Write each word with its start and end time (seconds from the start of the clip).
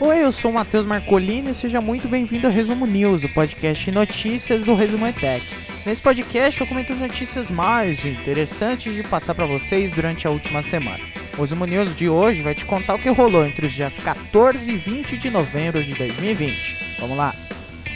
Oi, 0.00 0.24
eu 0.24 0.30
sou 0.32 0.50
o 0.50 0.54
Matheus 0.54 0.84
Marcolini 0.84 1.50
e 1.50 1.54
seja 1.54 1.80
muito 1.80 2.08
bem-vindo 2.08 2.46
ao 2.46 2.52
Resumo 2.52 2.86
News, 2.86 3.24
o 3.24 3.28
podcast 3.32 3.84
de 3.86 3.90
notícias 3.90 4.62
do 4.62 4.74
Resumo 4.74 5.06
ETEC. 5.06 5.46
Nesse 5.86 6.02
podcast 6.02 6.60
eu 6.60 6.66
comento 6.66 6.92
as 6.92 6.98
notícias 6.98 7.50
mais 7.50 8.04
interessantes 8.04 8.94
de 8.94 9.02
passar 9.02 9.34
para 9.34 9.46
vocês 9.46 9.92
durante 9.92 10.26
a 10.26 10.30
última 10.30 10.60
semana. 10.60 11.02
O 11.36 11.40
Resumo 11.40 11.64
News 11.64 11.96
de 11.96 12.08
hoje 12.08 12.42
vai 12.42 12.54
te 12.54 12.66
contar 12.66 12.96
o 12.96 12.98
que 12.98 13.08
rolou 13.08 13.46
entre 13.46 13.64
os 13.64 13.72
dias 13.72 13.96
14 13.96 14.70
e 14.70 14.76
20 14.76 15.16
de 15.16 15.30
novembro 15.30 15.82
de 15.82 15.94
2020. 15.94 16.98
Vamos 17.00 17.16
lá! 17.16 17.34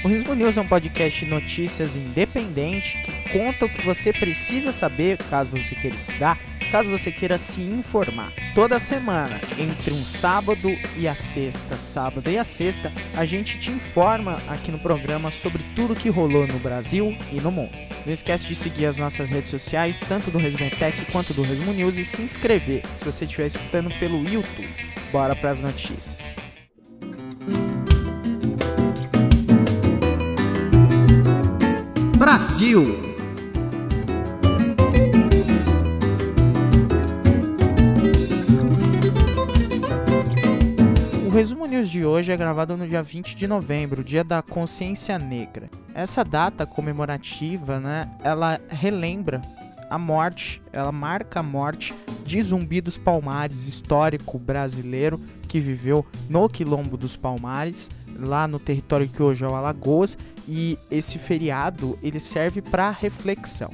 O 0.05 0.09
Resumo 0.09 0.35
News 0.35 0.57
é 0.57 0.61
um 0.61 0.67
podcast 0.67 1.25
de 1.25 1.31
notícias 1.31 1.95
independente 1.95 2.99
que 3.05 3.39
conta 3.39 3.67
o 3.67 3.69
que 3.69 3.87
você 3.87 4.13
precisa 4.13 4.73
saber 4.73 5.17
caso 5.17 5.53
você 5.53 5.77
queira 5.77 5.95
estudar, 5.95 6.41
caso 6.73 6.91
você 6.91 7.13
queira 7.13 7.39
se 7.39 7.61
informar. 7.61 8.33
Toda 8.53 8.81
semana, 8.81 9.41
entre 9.57 9.93
um 9.93 10.05
sábado 10.05 10.77
e 10.97 11.07
a 11.07 11.15
sexta, 11.15 11.77
sábado 11.77 12.29
e 12.29 12.37
a 12.37 12.43
sexta, 12.43 12.93
a 13.17 13.25
gente 13.25 13.61
te 13.61 13.71
informa 13.71 14.43
aqui 14.49 14.73
no 14.73 14.79
programa 14.81 15.31
sobre 15.31 15.63
tudo 15.77 15.95
que 15.95 16.09
rolou 16.09 16.49
no 16.49 16.59
Brasil 16.59 17.17
e 17.31 17.41
no 17.41 17.53
mundo. 17.53 17.71
Não 18.05 18.13
esquece 18.13 18.49
de 18.49 18.57
seguir 18.57 18.87
as 18.87 18.99
nossas 18.99 19.31
redes 19.31 19.53
sociais, 19.53 20.03
tanto 20.09 20.33
do 20.33 20.39
Resumo 20.39 20.69
Tech 20.69 21.01
quanto 21.13 21.33
do 21.33 21.43
Resumo 21.43 21.73
News, 21.73 21.97
e 21.97 22.05
se 22.05 22.21
inscrever 22.21 22.83
se 22.93 23.05
você 23.05 23.25
estiver 23.25 23.47
escutando 23.47 23.89
pelo 24.01 24.29
YouTube. 24.29 24.69
Bora 25.13 25.37
para 25.37 25.51
as 25.51 25.61
notícias. 25.61 26.52
Brasil. 32.33 32.83
O 41.27 41.29
Resumo 41.29 41.67
News 41.67 41.91
de 41.91 42.07
hoje 42.07 42.33
é 42.33 42.37
gravado 42.39 42.75
no 42.75 42.89
dia 42.89 43.03
20 43.03 43.37
de 43.37 43.47
novembro, 43.47 44.03
dia 44.03 44.25
da 44.25 44.41
Consciência 44.41 45.19
Negra. 45.19 45.69
Essa 45.95 46.25
data 46.25 46.65
comemorativa, 46.65 47.79
né, 47.79 48.09
ela 48.25 48.59
relembra 48.67 49.43
a 49.91 49.99
morte, 49.99 50.63
ela 50.73 50.91
marca 50.91 51.41
a 51.41 51.43
morte 51.43 51.95
de 52.25 52.41
Zumbi 52.41 52.81
dos 52.81 52.97
Palmares, 52.97 53.69
histórico 53.69 54.39
brasileiro 54.39 55.21
que 55.47 55.61
viveu 55.61 56.07
no 56.31 56.49
Quilombo 56.49 56.97
dos 56.97 57.15
Palmares, 57.15 57.91
lá 58.19 58.47
no 58.47 58.59
território 58.59 59.09
que 59.09 59.23
hoje 59.23 59.45
é 59.45 59.49
o 59.49 59.55
Alagoas, 59.55 60.17
e 60.49 60.79
esse 60.91 61.19
feriado 61.19 61.99
ele 62.03 62.21
serve 62.21 62.61
para 62.61 62.91
reflexão. 62.91 63.71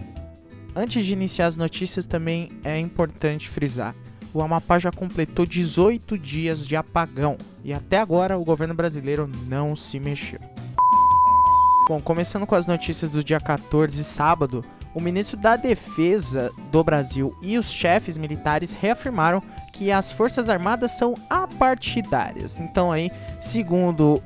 Antes 0.75 1.05
de 1.05 1.13
iniciar 1.13 1.47
as 1.47 1.57
notícias, 1.57 2.07
também 2.07 2.51
é 2.63 2.79
importante 2.79 3.49
frisar: 3.49 3.95
o 4.33 4.43
Amapá 4.43 4.79
já 4.79 4.93
completou 4.93 5.47
18 5.47 6.19
dias 6.19 6.67
de 6.67 6.77
apagão 6.77 7.37
e 7.65 7.73
até 7.73 7.99
agora 7.99 8.39
o 8.39 8.45
governo 8.45 8.75
brasileiro 8.75 9.29
não 9.47 9.75
se 9.75 9.99
mexeu. 9.99 10.41
Bom, 11.89 12.01
começando 12.01 12.47
com 12.47 12.55
as 12.55 12.67
notícias 12.67 13.11
do 13.11 13.25
dia 13.25 13.41
14, 13.41 14.05
sábado, 14.05 14.63
o 14.99 15.01
ministro 15.01 15.37
da 15.37 15.55
Defesa 15.55 16.51
do 16.73 16.83
Brasil 16.83 17.33
e 17.41 17.57
os 17.57 17.71
chefes 17.71 18.19
militares 18.19 18.73
reafirmaram 18.73 19.41
que 19.73 19.93
as 19.93 20.11
Forças 20.11 20.49
Armadas 20.49 20.91
são 20.91 21.15
apartidárias. 21.31 22.59
Então 22.59 22.91
aí, 22.91 23.13
segundo 23.41 24.21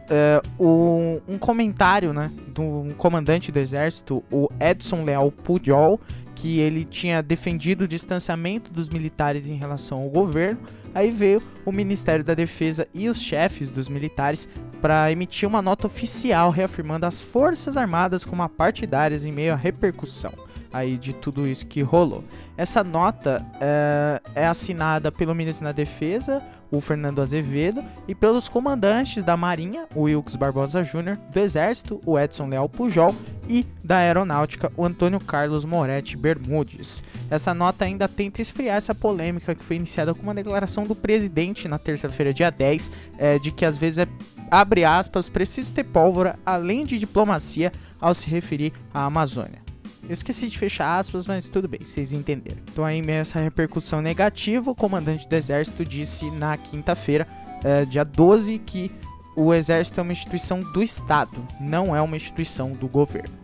um, 0.58 1.20
um, 1.28 1.36
comentário 1.36 2.14
né, 2.14 2.30
de 2.48 2.60
um 2.62 2.90
comandante 2.96 3.52
do 3.52 3.58
exército, 3.58 4.24
o 4.32 4.48
Edson 4.58 5.04
Leal 5.04 5.30
Pujol, 5.30 6.00
que 6.34 6.58
ele 6.58 6.86
tinha 6.86 7.22
defendido 7.22 7.82
o 7.82 7.88
distanciamento 7.88 8.72
dos 8.72 8.88
militares 8.88 9.50
em 9.50 9.56
relação 9.56 10.00
ao 10.00 10.08
governo, 10.08 10.58
aí 10.94 11.10
veio 11.10 11.42
o 11.66 11.70
Ministério 11.70 12.24
da 12.24 12.32
Defesa 12.32 12.88
e 12.94 13.10
os 13.10 13.20
chefes 13.20 13.70
dos 13.70 13.90
militares 13.90 14.48
para 14.80 15.12
emitir 15.12 15.46
uma 15.46 15.60
nota 15.60 15.86
oficial 15.86 16.50
reafirmando 16.50 17.04
as 17.04 17.20
Forças 17.20 17.76
Armadas 17.76 18.24
como 18.24 18.48
partidárias 18.48 19.26
em 19.26 19.32
meio 19.32 19.52
à 19.52 19.56
repercussão 19.56 20.32
aí 20.72 20.96
de 20.96 21.12
tudo 21.12 21.46
isso 21.46 21.66
que 21.66 21.82
rolou. 21.82 22.24
Essa 22.56 22.84
nota 22.84 23.44
é, 23.60 24.20
é, 24.34 24.46
assinada 24.46 25.10
pelo 25.10 25.34
ministro 25.34 25.64
da 25.64 25.72
Defesa, 25.72 26.42
o 26.70 26.80
Fernando 26.80 27.20
Azevedo, 27.20 27.82
e 28.08 28.14
pelos 28.14 28.48
comandantes 28.48 29.22
da 29.22 29.36
Marinha, 29.36 29.86
o 29.94 30.02
Wilkes 30.02 30.36
Barbosa 30.36 30.82
Júnior, 30.82 31.18
do 31.30 31.40
Exército, 31.40 32.00
o 32.04 32.18
Edson 32.18 32.48
Leal 32.48 32.68
Pujol, 32.68 33.14
e 33.48 33.66
da 33.82 33.96
Aeronáutica, 33.96 34.72
o 34.76 34.84
Antônio 34.84 35.18
Carlos 35.20 35.64
Moretti 35.64 36.16
Bermudes. 36.16 37.02
Essa 37.30 37.52
nota 37.52 37.84
ainda 37.84 38.08
tenta 38.08 38.40
esfriar 38.40 38.76
essa 38.76 38.94
polêmica 38.94 39.54
que 39.54 39.64
foi 39.64 39.76
iniciada 39.76 40.14
com 40.14 40.22
uma 40.22 40.34
declaração 40.34 40.86
do 40.86 40.94
presidente 40.94 41.68
na 41.68 41.78
terça-feira, 41.78 42.32
dia 42.32 42.50
10, 42.50 42.90
é, 43.18 43.38
de 43.38 43.50
que 43.50 43.64
às 43.64 43.76
vezes 43.76 43.98
é, 43.98 44.08
abre 44.50 44.84
aspas, 44.84 45.28
preciso 45.28 45.72
ter 45.72 45.84
pólvora, 45.84 46.38
além 46.44 46.86
de 46.86 46.98
diplomacia, 46.98 47.72
ao 48.00 48.14
se 48.14 48.28
referir 48.28 48.72
à 48.92 49.04
Amazônia. 49.04 49.71
Esqueci 50.12 50.48
de 50.48 50.58
fechar 50.58 50.98
aspas, 50.98 51.26
mas 51.26 51.48
tudo 51.48 51.66
bem, 51.66 51.80
vocês 51.82 52.12
entenderam. 52.12 52.58
Então, 52.70 52.84
aí, 52.84 53.00
essa 53.10 53.40
repercussão 53.40 54.02
negativa, 54.02 54.70
o 54.70 54.74
comandante 54.74 55.26
do 55.26 55.34
exército 55.34 55.84
disse 55.84 56.30
na 56.32 56.56
quinta-feira, 56.56 57.26
é, 57.64 57.84
dia 57.86 58.04
12, 58.04 58.58
que 58.58 58.90
o 59.34 59.54
exército 59.54 60.00
é 60.00 60.02
uma 60.02 60.12
instituição 60.12 60.60
do 60.60 60.82
Estado, 60.82 61.42
não 61.58 61.96
é 61.96 62.02
uma 62.02 62.16
instituição 62.16 62.72
do 62.72 62.86
governo. 62.86 63.34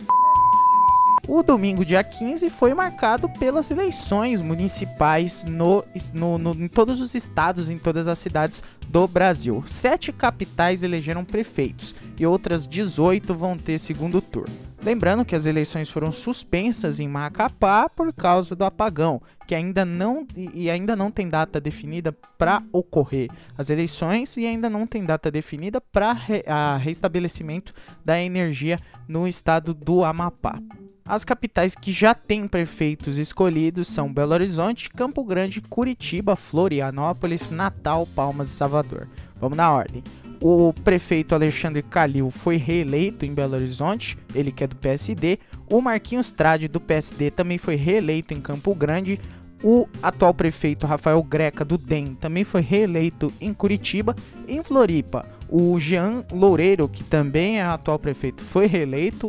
O 1.26 1.42
domingo, 1.42 1.84
dia 1.84 2.02
15, 2.02 2.48
foi 2.48 2.72
marcado 2.72 3.28
pelas 3.28 3.70
eleições 3.70 4.40
municipais 4.40 5.44
no, 5.44 5.84
no, 6.14 6.38
no, 6.38 6.64
em 6.64 6.68
todos 6.68 7.00
os 7.00 7.14
estados, 7.14 7.68
em 7.68 7.78
todas 7.78 8.08
as 8.08 8.18
cidades 8.18 8.62
do 8.88 9.06
Brasil. 9.06 9.62
Sete 9.66 10.10
capitais 10.10 10.82
elegeram 10.82 11.24
prefeitos 11.24 11.94
e 12.18 12.26
outras 12.26 12.66
18 12.66 13.34
vão 13.34 13.58
ter 13.58 13.78
segundo 13.78 14.22
turno. 14.22 14.67
Lembrando 14.82 15.24
que 15.24 15.34
as 15.34 15.44
eleições 15.44 15.90
foram 15.90 16.12
suspensas 16.12 17.00
em 17.00 17.08
Macapá 17.08 17.88
por 17.88 18.12
causa 18.12 18.54
do 18.54 18.64
apagão, 18.64 19.20
que 19.46 19.54
ainda 19.54 19.84
não 19.84 20.26
e 20.36 20.70
ainda 20.70 20.94
não 20.94 21.10
tem 21.10 21.28
data 21.28 21.60
definida 21.60 22.12
para 22.38 22.62
ocorrer 22.72 23.28
as 23.56 23.70
eleições 23.70 24.36
e 24.36 24.46
ainda 24.46 24.70
não 24.70 24.86
tem 24.86 25.04
data 25.04 25.30
definida 25.30 25.80
para 25.80 26.12
re, 26.12 26.44
a 26.46 26.76
restabelecimento 26.76 27.74
da 28.04 28.20
energia 28.20 28.78
no 29.08 29.26
estado 29.26 29.74
do 29.74 30.04
Amapá. 30.04 30.60
As 31.04 31.24
capitais 31.24 31.74
que 31.74 31.90
já 31.90 32.14
têm 32.14 32.46
prefeitos 32.46 33.16
escolhidos 33.16 33.88
são 33.88 34.12
Belo 34.12 34.34
Horizonte, 34.34 34.90
Campo 34.90 35.24
Grande, 35.24 35.62
Curitiba, 35.62 36.36
Florianópolis, 36.36 37.48
Natal, 37.48 38.06
Palmas 38.14 38.48
e 38.48 38.52
Salvador. 38.52 39.08
Vamos 39.40 39.56
na 39.56 39.72
ordem. 39.72 40.04
O 40.40 40.72
prefeito 40.72 41.34
Alexandre 41.34 41.82
Calil 41.82 42.30
foi 42.30 42.56
reeleito 42.56 43.26
em 43.26 43.34
Belo 43.34 43.56
Horizonte, 43.56 44.16
ele 44.32 44.52
que 44.52 44.62
é 44.62 44.66
do 44.68 44.76
PSD. 44.76 45.38
O 45.68 45.80
Marquinhos 45.80 46.30
Trade 46.30 46.68
do 46.68 46.80
PSD 46.80 47.30
também 47.32 47.58
foi 47.58 47.74
reeleito 47.74 48.32
em 48.32 48.40
Campo 48.40 48.72
Grande. 48.72 49.18
O 49.64 49.88
atual 50.00 50.32
prefeito 50.32 50.86
Rafael 50.86 51.20
Greca 51.24 51.64
do 51.64 51.76
DEM 51.76 52.14
também 52.14 52.44
foi 52.44 52.60
reeleito 52.60 53.32
em 53.40 53.52
Curitiba. 53.52 54.14
Em 54.46 54.62
Floripa, 54.62 55.26
o 55.48 55.78
Jean 55.80 56.24
Loureiro, 56.30 56.88
que 56.88 57.02
também 57.02 57.58
é 57.58 57.64
atual 57.64 57.98
prefeito, 57.98 58.44
foi 58.44 58.66
reeleito. 58.66 59.28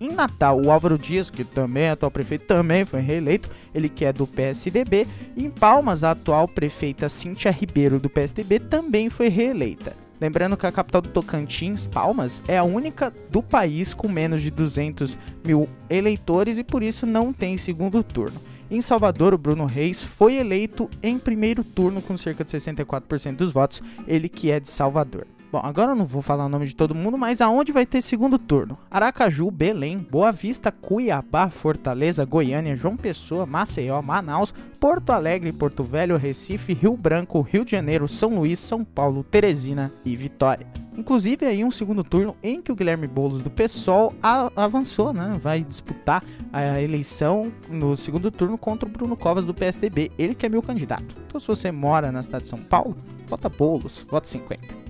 Em 0.00 0.10
Natal, 0.10 0.58
o 0.58 0.70
Álvaro 0.70 0.96
Dias, 0.96 1.28
que 1.28 1.44
também 1.44 1.82
é 1.82 1.90
atual 1.90 2.10
prefeito, 2.10 2.46
também 2.46 2.86
foi 2.86 3.00
reeleito, 3.00 3.50
ele 3.74 3.88
que 3.88 4.04
é 4.04 4.12
do 4.12 4.26
PSDB. 4.26 5.06
Em 5.36 5.50
Palmas, 5.50 6.04
a 6.04 6.12
atual 6.12 6.48
prefeita 6.48 7.08
Cíntia 7.08 7.50
Ribeiro, 7.50 7.98
do 7.98 8.08
PSDB, 8.08 8.60
também 8.60 9.10
foi 9.10 9.28
reeleita. 9.28 10.07
Lembrando 10.20 10.56
que 10.56 10.66
a 10.66 10.72
capital 10.72 11.00
do 11.00 11.10
Tocantins, 11.10 11.86
Palmas, 11.86 12.42
é 12.48 12.58
a 12.58 12.64
única 12.64 13.12
do 13.30 13.42
país 13.42 13.94
com 13.94 14.08
menos 14.08 14.42
de 14.42 14.50
200 14.50 15.16
mil 15.44 15.68
eleitores 15.88 16.58
e 16.58 16.64
por 16.64 16.82
isso 16.82 17.06
não 17.06 17.32
tem 17.32 17.56
segundo 17.56 18.02
turno. 18.02 18.40
Em 18.70 18.82
Salvador, 18.82 19.32
o 19.32 19.38
Bruno 19.38 19.64
Reis 19.64 20.04
foi 20.04 20.34
eleito 20.34 20.90
em 21.02 21.18
primeiro 21.18 21.64
turno 21.64 22.02
com 22.02 22.16
cerca 22.16 22.44
de 22.44 22.50
64% 22.50 23.36
dos 23.36 23.50
votos, 23.50 23.82
ele 24.06 24.28
que 24.28 24.50
é 24.50 24.60
de 24.60 24.68
Salvador. 24.68 25.26
Bom, 25.50 25.60
agora 25.62 25.92
eu 25.92 25.96
não 25.96 26.04
vou 26.04 26.20
falar 26.20 26.44
o 26.44 26.48
nome 26.48 26.66
de 26.66 26.76
todo 26.76 26.94
mundo, 26.94 27.16
mas 27.16 27.40
aonde 27.40 27.72
vai 27.72 27.86
ter 27.86 28.02
segundo 28.02 28.38
turno? 28.38 28.76
Aracaju, 28.90 29.50
Belém, 29.50 29.96
Boa 29.96 30.30
Vista, 30.30 30.70
Cuiabá, 30.70 31.48
Fortaleza, 31.48 32.22
Goiânia, 32.26 32.76
João 32.76 32.98
Pessoa, 32.98 33.46
Maceió, 33.46 34.02
Manaus, 34.02 34.52
Porto 34.78 35.08
Alegre, 35.08 35.50
Porto 35.50 35.82
Velho, 35.82 36.18
Recife, 36.18 36.74
Rio 36.74 36.94
Branco, 36.98 37.40
Rio 37.40 37.64
de 37.64 37.70
Janeiro, 37.70 38.06
São 38.06 38.34
Luís, 38.34 38.58
São 38.58 38.84
Paulo, 38.84 39.24
Teresina 39.24 39.90
e 40.04 40.14
Vitória. 40.14 40.66
Inclusive 40.94 41.46
aí 41.46 41.64
um 41.64 41.70
segundo 41.70 42.04
turno 42.04 42.36
em 42.42 42.60
que 42.60 42.70
o 42.70 42.76
Guilherme 42.76 43.06
Boulos 43.06 43.40
do 43.40 43.48
PSOL 43.48 44.12
avançou, 44.54 45.14
né? 45.14 45.38
Vai 45.40 45.62
disputar 45.62 46.22
a 46.52 46.78
eleição 46.78 47.50
no 47.70 47.96
segundo 47.96 48.30
turno 48.30 48.58
contra 48.58 48.86
o 48.86 48.92
Bruno 48.92 49.16
Covas 49.16 49.46
do 49.46 49.54
PSDB, 49.54 50.12
ele 50.18 50.34
que 50.34 50.44
é 50.44 50.48
meu 50.50 50.60
candidato. 50.62 51.14
Então 51.26 51.40
se 51.40 51.46
você 51.46 51.72
mora 51.72 52.12
na 52.12 52.22
cidade 52.22 52.44
de 52.44 52.50
São 52.50 52.58
Paulo, 52.58 52.98
vota 53.26 53.48
Boulos, 53.48 54.04
vota 54.10 54.28
50. 54.28 54.88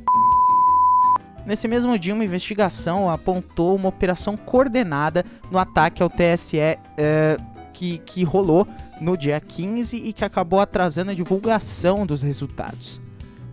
Nesse 1.49 1.67
mesmo 1.67 1.99
dia, 1.99 2.13
uma 2.13 2.27
investigação 2.27 3.09
apontou 3.09 3.75
uma 3.75 3.89
operação 3.89 4.37
coordenada 4.37 5.25
no 5.51 5.57
ataque 5.59 6.03
ao 6.03 6.11
TSE 6.11 6.59
é, 6.59 6.79
que, 7.73 7.97
que 8.05 8.23
rolou 8.23 8.69
no 9.01 9.17
dia 9.17 9.41
15 9.41 9.97
e 9.97 10.13
que 10.13 10.27
acabou 10.27 10.61
atrasando 10.61 11.11
a 11.11 11.15
divulgação 11.15 12.05
dos 12.05 12.21
resultados. 12.21 13.01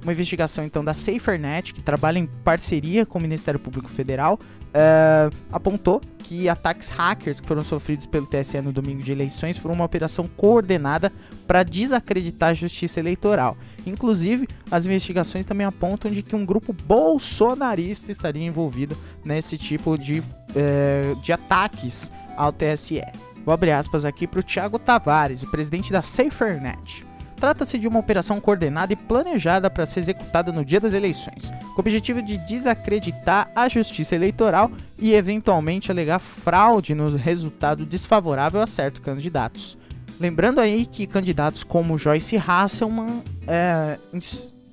Uma 0.05 0.11
investigação 0.11 0.63
então 0.63 0.85
da 0.85 0.93
SaferNet, 0.93 1.73
que 1.73 1.81
trabalha 1.81 2.19
em 2.19 2.27
parceria 2.27 3.07
com 3.07 3.17
o 3.17 3.21
Ministério 3.21 3.59
Público 3.59 3.89
Federal, 3.89 4.35
uh, 4.35 5.35
apontou 5.51 5.99
que 6.19 6.47
ataques 6.47 6.89
hackers 6.89 7.39
que 7.39 7.47
foram 7.47 7.63
sofridos 7.63 8.05
pelo 8.05 8.27
TSE 8.27 8.61
no 8.61 8.71
domingo 8.71 9.01
de 9.01 9.11
eleições 9.11 9.57
foram 9.57 9.73
uma 9.73 9.83
operação 9.83 10.29
coordenada 10.37 11.11
para 11.47 11.63
desacreditar 11.63 12.51
a 12.51 12.53
justiça 12.53 12.99
eleitoral. 12.99 13.57
Inclusive, 13.83 14.47
as 14.69 14.85
investigações 14.85 15.43
também 15.43 15.65
apontam 15.65 16.11
de 16.11 16.21
que 16.21 16.35
um 16.35 16.45
grupo 16.45 16.71
bolsonarista 16.71 18.11
estaria 18.11 18.45
envolvido 18.45 18.95
nesse 19.25 19.57
tipo 19.57 19.97
de, 19.97 20.19
uh, 20.19 21.19
de 21.23 21.33
ataques 21.33 22.11
ao 22.37 22.53
TSE. 22.53 23.01
Vou 23.43 23.55
abrir 23.55 23.71
aspas 23.71 24.05
aqui 24.05 24.27
para 24.27 24.39
o 24.39 24.43
Thiago 24.43 24.77
Tavares, 24.77 25.41
o 25.41 25.49
presidente 25.49 25.91
da 25.91 26.03
SaferNet. 26.03 27.03
Trata-se 27.37 27.77
de 27.77 27.87
uma 27.87 27.99
operação 27.99 28.39
coordenada 28.39 28.93
e 28.93 28.95
planejada 28.95 29.69
para 29.69 29.85
ser 29.85 29.99
executada 29.99 30.51
no 30.51 30.63
dia 30.63 30.79
das 30.79 30.93
eleições, 30.93 31.51
com 31.73 31.77
o 31.77 31.79
objetivo 31.79 32.21
de 32.21 32.37
desacreditar 32.37 33.49
a 33.55 33.67
justiça 33.67 34.15
eleitoral 34.15 34.71
e 34.97 35.13
eventualmente 35.13 35.91
alegar 35.91 36.19
fraude 36.19 36.95
no 36.95 37.09
resultado 37.15 37.85
desfavorável 37.85 38.61
a 38.61 38.67
certos 38.67 39.01
candidatos. 39.01 39.77
Lembrando 40.19 40.61
aí 40.61 40.85
que 40.85 41.05
candidatos 41.05 41.63
como 41.63 41.97
Joyce 41.97 42.37
Hasselman 42.37 43.21
é, 43.45 43.99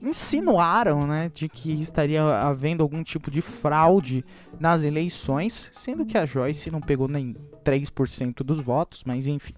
insinuaram 0.00 1.06
né, 1.06 1.30
de 1.34 1.48
que 1.48 1.72
estaria 1.80 2.22
havendo 2.22 2.82
algum 2.82 3.02
tipo 3.02 3.30
de 3.30 3.40
fraude 3.40 4.24
nas 4.58 4.82
eleições, 4.82 5.68
sendo 5.72 6.04
que 6.04 6.16
a 6.16 6.26
Joyce 6.26 6.70
não 6.70 6.80
pegou 6.80 7.08
nem 7.08 7.34
3% 7.64 8.42
dos 8.44 8.60
votos, 8.60 9.02
mas 9.04 9.26
enfim. 9.26 9.54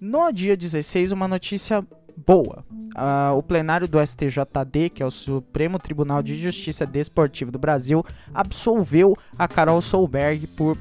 No 0.00 0.30
dia 0.30 0.56
16, 0.56 1.12
uma 1.12 1.26
notícia 1.26 1.84
boa. 2.26 2.64
Uh, 2.70 3.36
o 3.36 3.42
plenário 3.42 3.88
do 3.88 3.98
STJD, 4.04 4.90
que 4.90 5.02
é 5.02 5.06
o 5.06 5.10
Supremo 5.10 5.78
Tribunal 5.78 6.22
de 6.22 6.36
Justiça 6.36 6.86
Desportiva 6.86 7.50
do 7.50 7.58
Brasil, 7.58 8.04
absolveu 8.32 9.16
a 9.38 9.46
Carol 9.46 9.80
Solberg 9.80 10.46
por, 10.48 10.76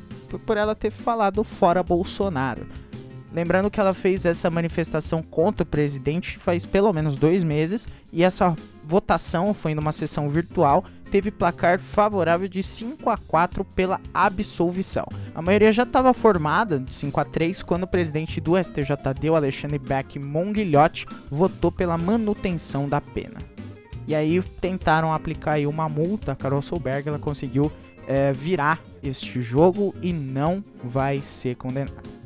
por 0.45 0.57
ela 0.57 0.75
ter 0.75 0.91
falado 0.91 1.43
fora 1.43 1.83
Bolsonaro. 1.83 2.67
Lembrando 3.35 3.69
que 3.69 3.81
ela 3.81 3.93
fez 3.93 4.25
essa 4.25 4.49
manifestação 4.49 5.21
contra 5.21 5.63
o 5.63 5.65
presidente 5.65 6.37
faz 6.37 6.65
pelo 6.65 6.93
menos 6.93 7.17
dois 7.17 7.43
meses 7.43 7.85
e 8.09 8.23
essa 8.23 8.55
votação 8.81 9.53
foi 9.53 9.75
numa 9.75 9.91
sessão 9.91 10.29
virtual, 10.29 10.85
teve 11.11 11.29
placar 11.31 11.77
favorável 11.77 12.47
de 12.47 12.63
5 12.63 13.09
a 13.09 13.17
4 13.17 13.65
pela 13.65 13.99
absolvição. 14.13 15.05
A 15.35 15.41
maioria 15.41 15.73
já 15.73 15.83
estava 15.83 16.13
formada 16.13 16.79
de 16.79 16.93
5 16.93 17.19
a 17.19 17.25
3 17.25 17.61
quando 17.61 17.83
o 17.83 17.87
presidente 17.87 18.39
do 18.39 18.53
STJD, 18.55 19.27
Alexandre 19.27 19.79
Beck 19.79 20.17
Monguilhote, 20.17 21.05
votou 21.29 21.73
pela 21.73 21.97
manutenção 21.97 22.87
da 22.87 23.01
pena. 23.01 23.41
E 24.07 24.15
aí 24.15 24.41
tentaram 24.61 25.11
aplicar 25.11 25.53
aí 25.53 25.67
uma 25.67 25.89
multa, 25.89 26.31
a 26.31 26.35
Carol 26.37 26.61
Solberg 26.61 27.09
ela 27.09 27.19
conseguiu 27.19 27.69
é, 28.07 28.31
virar 28.31 28.79
este 29.03 29.41
jogo 29.41 29.93
e 30.01 30.13
não 30.13 30.63
vai 30.81 31.19
ser 31.19 31.55
condenada. 31.57 32.24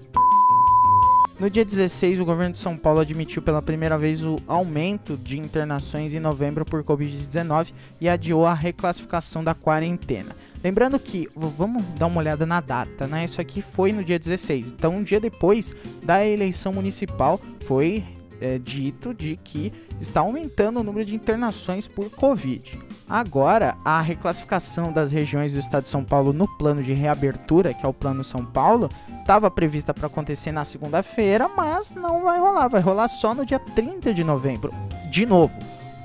No 1.39 1.49
dia 1.49 1.63
16, 1.63 2.19
o 2.19 2.25
governo 2.25 2.51
de 2.51 2.57
São 2.57 2.75
Paulo 2.75 2.99
admitiu 2.99 3.41
pela 3.41 3.61
primeira 3.61 3.97
vez 3.97 4.25
o 4.25 4.41
aumento 4.45 5.15
de 5.15 5.39
internações 5.39 6.13
em 6.13 6.19
novembro 6.19 6.65
por 6.65 6.83
Covid-19 6.83 7.71
e 8.01 8.09
adiou 8.09 8.45
a 8.45 8.53
reclassificação 8.53 9.41
da 9.41 9.53
quarentena. 9.53 10.35
Lembrando 10.61 10.99
que, 10.99 11.29
vamos 11.33 11.81
dar 11.97 12.07
uma 12.07 12.19
olhada 12.19 12.45
na 12.45 12.59
data, 12.59 13.07
né? 13.07 13.23
Isso 13.23 13.39
aqui 13.39 13.61
foi 13.61 13.93
no 13.93 14.03
dia 14.03 14.19
16. 14.19 14.73
Então, 14.73 14.97
um 14.97 15.01
dia 15.01 15.21
depois 15.21 15.73
da 16.03 16.27
eleição 16.27 16.73
municipal, 16.73 17.39
foi 17.61 18.03
é, 18.41 18.57
dito 18.57 19.13
de 19.13 19.37
que 19.37 19.71
está 19.99 20.21
aumentando 20.21 20.79
o 20.79 20.83
número 20.83 21.05
de 21.05 21.15
internações 21.15 21.87
por 21.87 22.09
Covid. 22.09 22.79
Agora, 23.07 23.75
a 23.83 24.01
reclassificação 24.01 24.91
das 24.91 25.11
regiões 25.11 25.53
do 25.53 25.59
estado 25.59 25.83
de 25.83 25.89
São 25.89 26.03
Paulo 26.03 26.31
no 26.31 26.47
plano 26.57 26.81
de 26.81 26.93
reabertura, 26.93 27.73
que 27.73 27.85
é 27.85 27.89
o 27.89 27.93
Plano 27.93 28.23
São 28.23 28.45
Paulo, 28.45 28.89
estava 29.19 29.49
prevista 29.49 29.93
para 29.93 30.07
acontecer 30.07 30.51
na 30.51 30.63
segunda-feira, 30.63 31.47
mas 31.47 31.91
não 31.91 32.23
vai 32.23 32.39
rolar, 32.39 32.67
vai 32.67 32.81
rolar 32.81 33.07
só 33.07 33.33
no 33.33 33.45
dia 33.45 33.59
30 33.59 34.13
de 34.13 34.23
novembro. 34.23 34.73
De 35.11 35.25
novo, 35.25 35.57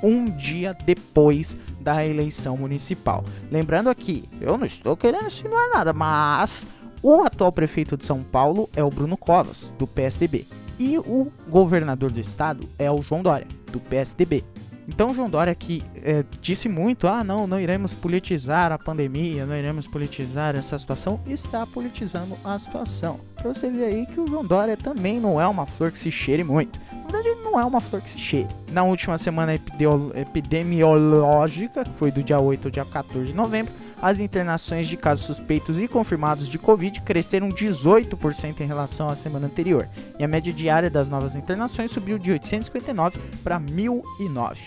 um 0.02 0.30
dia 0.30 0.76
depois 0.84 1.56
da 1.80 2.04
eleição 2.04 2.56
municipal. 2.56 3.24
Lembrando 3.50 3.90
aqui, 3.90 4.28
eu 4.40 4.56
não 4.56 4.66
estou 4.66 4.96
querendo 4.96 5.26
insinuar 5.26 5.68
nada, 5.68 5.92
mas 5.92 6.66
o 7.02 7.22
atual 7.22 7.52
prefeito 7.52 7.98
de 7.98 8.04
São 8.04 8.22
Paulo 8.22 8.68
é 8.74 8.82
o 8.82 8.88
Bruno 8.88 9.16
Covas, 9.16 9.74
do 9.78 9.86
PSDB. 9.86 10.46
E 10.78 10.98
o 10.98 11.30
governador 11.48 12.10
do 12.10 12.20
estado 12.20 12.68
é 12.78 12.90
o 12.90 13.00
João 13.00 13.22
Dória, 13.22 13.46
do 13.70 13.80
PSDB. 13.80 14.44
Então 14.86 15.14
João 15.14 15.30
Dória 15.30 15.54
que 15.54 15.82
é, 16.02 16.24
disse 16.40 16.68
muito, 16.68 17.08
ah 17.08 17.24
não, 17.24 17.46
não 17.46 17.58
iremos 17.58 17.94
politizar 17.94 18.70
a 18.70 18.78
pandemia, 18.78 19.46
não 19.46 19.56
iremos 19.56 19.86
politizar 19.86 20.54
essa 20.54 20.78
situação, 20.78 21.20
está 21.26 21.66
politizando 21.66 22.36
a 22.44 22.58
situação. 22.58 23.18
Pra 23.34 23.52
você 23.52 23.70
ver 23.70 23.84
aí 23.84 24.06
que 24.06 24.20
o 24.20 24.26
João 24.26 24.44
Dória 24.44 24.76
também 24.76 25.18
não 25.18 25.40
é 25.40 25.46
uma 25.46 25.64
flor 25.64 25.90
que 25.90 25.98
se 25.98 26.10
cheire 26.10 26.44
muito. 26.44 26.78
Na 26.92 27.02
verdade, 27.02 27.28
ele 27.28 27.42
não 27.42 27.58
é 27.58 27.64
uma 27.64 27.80
flor 27.80 28.02
que 28.02 28.10
se 28.10 28.18
cheire. 28.18 28.48
Na 28.72 28.82
última 28.82 29.16
semana 29.16 29.54
epidemiológica, 29.54 31.84
que 31.84 31.92
foi 31.92 32.10
do 32.10 32.22
dia 32.22 32.38
8 32.38 32.66
ao 32.66 32.70
dia 32.70 32.84
14 32.84 33.28
de 33.28 33.34
novembro, 33.34 33.72
as 34.04 34.20
internações 34.20 34.86
de 34.86 34.98
casos 34.98 35.24
suspeitos 35.24 35.80
e 35.80 35.88
confirmados 35.88 36.46
de 36.46 36.58
Covid 36.58 37.00
cresceram 37.00 37.48
18% 37.48 38.60
em 38.60 38.66
relação 38.66 39.08
à 39.08 39.14
semana 39.14 39.46
anterior, 39.46 39.88
e 40.18 40.22
a 40.22 40.28
média 40.28 40.52
diária 40.52 40.90
das 40.90 41.08
novas 41.08 41.34
internações 41.34 41.90
subiu 41.90 42.18
de 42.18 42.30
859 42.30 43.18
para 43.42 43.58
1009. 43.58 44.60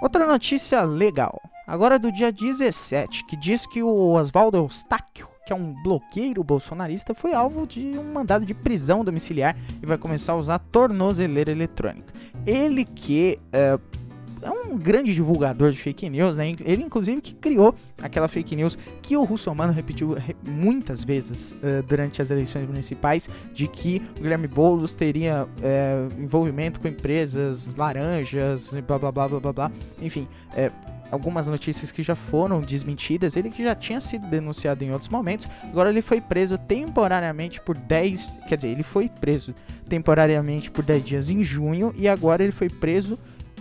Outra 0.00 0.28
notícia 0.28 0.82
legal, 0.82 1.42
agora 1.66 1.98
do 1.98 2.12
dia 2.12 2.30
17, 2.30 3.24
que 3.24 3.36
diz 3.36 3.66
que 3.66 3.82
o 3.82 4.12
Oswaldo 4.12 4.58
Eustáquio, 4.58 5.28
que 5.44 5.52
é 5.52 5.56
um 5.56 5.74
bloqueiro 5.82 6.44
bolsonarista, 6.44 7.14
foi 7.14 7.34
alvo 7.34 7.66
de 7.66 7.98
um 7.98 8.12
mandado 8.12 8.46
de 8.46 8.54
prisão 8.54 9.04
domiciliar 9.04 9.56
e 9.82 9.84
vai 9.84 9.98
começar 9.98 10.34
a 10.34 10.36
usar 10.36 10.60
tornozeleira 10.60 11.50
eletrônica. 11.50 12.14
Ele 12.46 12.84
que 12.84 13.40
uh, 13.46 13.97
é 14.42 14.50
um 14.50 14.76
grande 14.76 15.14
divulgador 15.14 15.70
de 15.70 15.78
fake 15.78 16.08
news, 16.08 16.36
né? 16.36 16.54
Ele, 16.64 16.82
inclusive, 16.82 17.20
que 17.20 17.34
criou 17.34 17.74
aquela 18.00 18.28
fake 18.28 18.54
news 18.56 18.78
que 19.02 19.16
o 19.16 19.24
Russomano 19.24 19.72
repetiu 19.72 20.16
muitas 20.46 21.04
vezes 21.04 21.52
uh, 21.52 21.82
durante 21.86 22.22
as 22.22 22.30
eleições 22.30 22.66
municipais, 22.66 23.28
de 23.52 23.66
que 23.66 24.02
o 24.18 24.22
Guilherme 24.22 24.48
Boulos 24.48 24.94
teria 24.94 25.44
uh, 25.44 26.22
envolvimento 26.22 26.80
com 26.80 26.88
empresas 26.88 27.74
laranjas, 27.74 28.70
blá 28.86 28.98
blá 28.98 29.12
blá 29.12 29.28
blá 29.28 29.40
blá 29.40 29.52
blá. 29.52 29.72
Enfim, 30.00 30.28
uh, 30.52 30.88
algumas 31.10 31.46
notícias 31.46 31.90
que 31.90 32.02
já 32.02 32.14
foram 32.14 32.60
desmentidas, 32.60 33.36
ele 33.36 33.50
que 33.50 33.62
já 33.62 33.74
tinha 33.74 34.00
sido 34.00 34.26
denunciado 34.26 34.84
em 34.84 34.90
outros 34.90 35.08
momentos, 35.08 35.46
agora 35.64 35.90
ele 35.90 36.02
foi 36.02 36.20
preso 36.20 36.58
temporariamente 36.58 37.60
por 37.60 37.76
10, 37.76 38.38
quer 38.48 38.56
dizer, 38.56 38.68
ele 38.68 38.82
foi 38.82 39.08
preso 39.08 39.54
temporariamente 39.88 40.70
por 40.70 40.84
10 40.84 41.04
dias 41.04 41.30
em 41.30 41.42
junho 41.42 41.94
e 41.96 42.06
agora 42.08 42.42
ele 42.42 42.52
foi 42.52 42.68
preso 42.68 43.18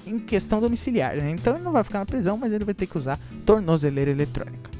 em 0.09 0.19
questão 0.19 0.59
domiciliar, 0.59 1.15
né? 1.15 1.31
Então 1.31 1.55
ele 1.55 1.63
não 1.63 1.71
vai 1.71 1.83
ficar 1.83 1.99
na 1.99 2.05
prisão, 2.05 2.37
mas 2.37 2.51
ele 2.51 2.65
vai 2.65 2.73
ter 2.73 2.87
que 2.87 2.97
usar 2.97 3.19
tornozeleira 3.45 4.11
eletrônica. 4.11 4.71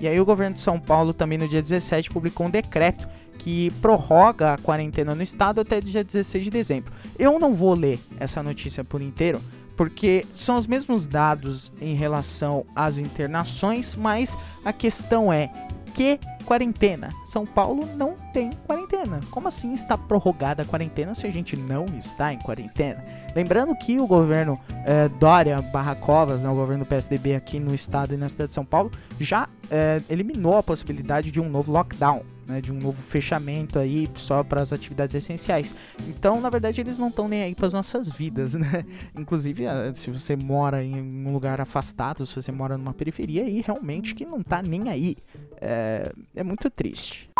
E 0.00 0.08
aí 0.08 0.20
o 0.20 0.24
governo 0.24 0.54
de 0.54 0.60
São 0.60 0.80
Paulo 0.80 1.14
também 1.14 1.38
no 1.38 1.46
dia 1.46 1.62
17 1.62 2.10
publicou 2.10 2.46
um 2.46 2.50
decreto 2.50 3.06
que 3.38 3.70
prorroga 3.80 4.54
a 4.54 4.58
quarentena 4.58 5.14
no 5.14 5.22
estado 5.22 5.60
até 5.60 5.80
dia 5.80 6.02
16 6.02 6.44
de 6.44 6.50
dezembro. 6.50 6.92
Eu 7.18 7.38
não 7.38 7.54
vou 7.54 7.74
ler 7.74 8.00
essa 8.18 8.42
notícia 8.42 8.82
por 8.84 9.00
inteiro, 9.00 9.40
porque 9.76 10.26
são 10.34 10.56
os 10.56 10.66
mesmos 10.66 11.06
dados 11.06 11.72
em 11.80 11.94
relação 11.94 12.64
às 12.74 12.98
internações, 12.98 13.94
mas 13.94 14.36
a 14.64 14.72
questão 14.72 15.32
é 15.32 15.50
que 15.92 16.18
quarentena. 16.44 17.12
São 17.24 17.46
Paulo 17.46 17.86
não 17.96 18.14
tem 18.32 18.52
quarentena. 18.66 19.20
Como 19.30 19.48
assim 19.48 19.72
está 19.72 19.96
prorrogada 19.96 20.62
a 20.62 20.66
quarentena 20.66 21.14
se 21.14 21.26
a 21.26 21.30
gente 21.30 21.56
não 21.56 21.86
está 21.96 22.32
em 22.32 22.38
quarentena? 22.38 23.04
Lembrando 23.34 23.74
que 23.76 23.98
o 23.98 24.06
governo 24.06 24.58
eh, 24.84 25.08
Dória 25.20 25.60
barra 25.62 25.94
Covas, 25.94 26.42
né, 26.42 26.48
o 26.48 26.54
governo 26.54 26.84
PSDB 26.84 27.34
aqui 27.34 27.58
no 27.58 27.74
estado 27.74 28.14
e 28.14 28.16
na 28.16 28.28
cidade 28.28 28.48
de 28.48 28.54
São 28.54 28.64
Paulo, 28.64 28.90
já 29.18 29.48
eh, 29.70 30.02
eliminou 30.10 30.56
a 30.56 30.62
possibilidade 30.62 31.30
de 31.30 31.40
um 31.40 31.48
novo 31.48 31.72
lockdown. 31.72 32.22
Né, 32.44 32.60
de 32.60 32.72
um 32.72 32.76
novo 32.76 33.00
fechamento 33.00 33.78
aí 33.78 34.10
só 34.16 34.42
para 34.42 34.60
as 34.60 34.72
atividades 34.72 35.14
essenciais. 35.14 35.72
Então, 36.08 36.40
na 36.40 36.50
verdade, 36.50 36.80
eles 36.80 36.98
não 36.98 37.06
estão 37.06 37.28
nem 37.28 37.40
aí 37.40 37.54
para 37.54 37.68
as 37.68 37.72
nossas 37.72 38.08
vidas, 38.08 38.54
né? 38.58 38.84
Inclusive, 39.16 39.64
eh, 39.64 39.92
se 39.94 40.10
você 40.10 40.34
mora 40.34 40.82
em 40.82 41.00
um 41.00 41.32
lugar 41.32 41.60
afastado, 41.60 42.26
se 42.26 42.34
você 42.34 42.50
mora 42.50 42.76
numa 42.76 42.92
periferia, 42.92 43.44
aí 43.44 43.60
realmente 43.60 44.12
que 44.12 44.26
não 44.26 44.42
tá 44.42 44.60
nem 44.60 44.88
aí. 44.88 45.16
É, 45.60 46.12
é 46.34 46.42
muito 46.42 46.68
triste. 46.68 47.30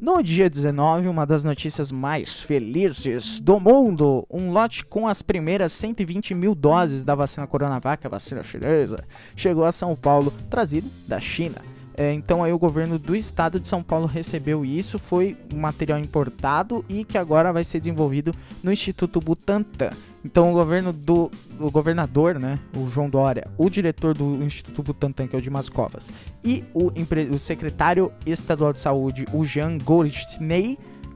No 0.00 0.22
dia 0.22 0.48
19, 0.48 1.08
uma 1.08 1.26
das 1.26 1.44
notícias 1.44 1.92
mais 1.92 2.40
felizes 2.40 3.38
do 3.38 3.60
mundo, 3.60 4.26
um 4.30 4.50
lote 4.50 4.82
com 4.82 5.06
as 5.06 5.20
primeiras 5.20 5.72
120 5.72 6.34
mil 6.34 6.54
doses 6.54 7.04
da 7.04 7.14
vacina 7.14 7.46
Coronavac, 7.46 8.06
a 8.06 8.08
vacina 8.08 8.42
chinesa, 8.42 9.04
chegou 9.36 9.62
a 9.62 9.70
São 9.70 9.94
Paulo, 9.94 10.32
trazido 10.48 10.88
da 11.06 11.20
China. 11.20 11.69
É, 12.00 12.14
então 12.14 12.42
aí 12.42 12.50
o 12.50 12.58
governo 12.58 12.98
do 12.98 13.14
estado 13.14 13.60
de 13.60 13.68
São 13.68 13.82
Paulo 13.82 14.06
recebeu 14.06 14.64
isso, 14.64 14.98
foi 14.98 15.36
material 15.52 15.98
importado 15.98 16.82
e 16.88 17.04
que 17.04 17.18
agora 17.18 17.52
vai 17.52 17.62
ser 17.62 17.78
desenvolvido 17.78 18.34
no 18.62 18.72
Instituto 18.72 19.20
Butantan. 19.20 19.90
Então 20.24 20.50
o 20.50 20.54
governo 20.54 20.94
do 20.94 21.30
o 21.58 21.70
governador, 21.70 22.40
né, 22.40 22.58
o 22.74 22.88
João 22.88 23.10
Dória, 23.10 23.46
o 23.58 23.68
diretor 23.68 24.14
do 24.14 24.42
Instituto 24.42 24.82
Butantan, 24.82 25.26
que 25.26 25.36
é 25.36 25.38
o 25.38 25.42
Dimas 25.42 25.68
Covas, 25.68 26.10
e 26.42 26.64
o, 26.72 26.90
o 27.34 27.38
secretário 27.38 28.10
estadual 28.24 28.72
de 28.72 28.80
saúde, 28.80 29.26
o 29.30 29.44
Jean 29.44 29.76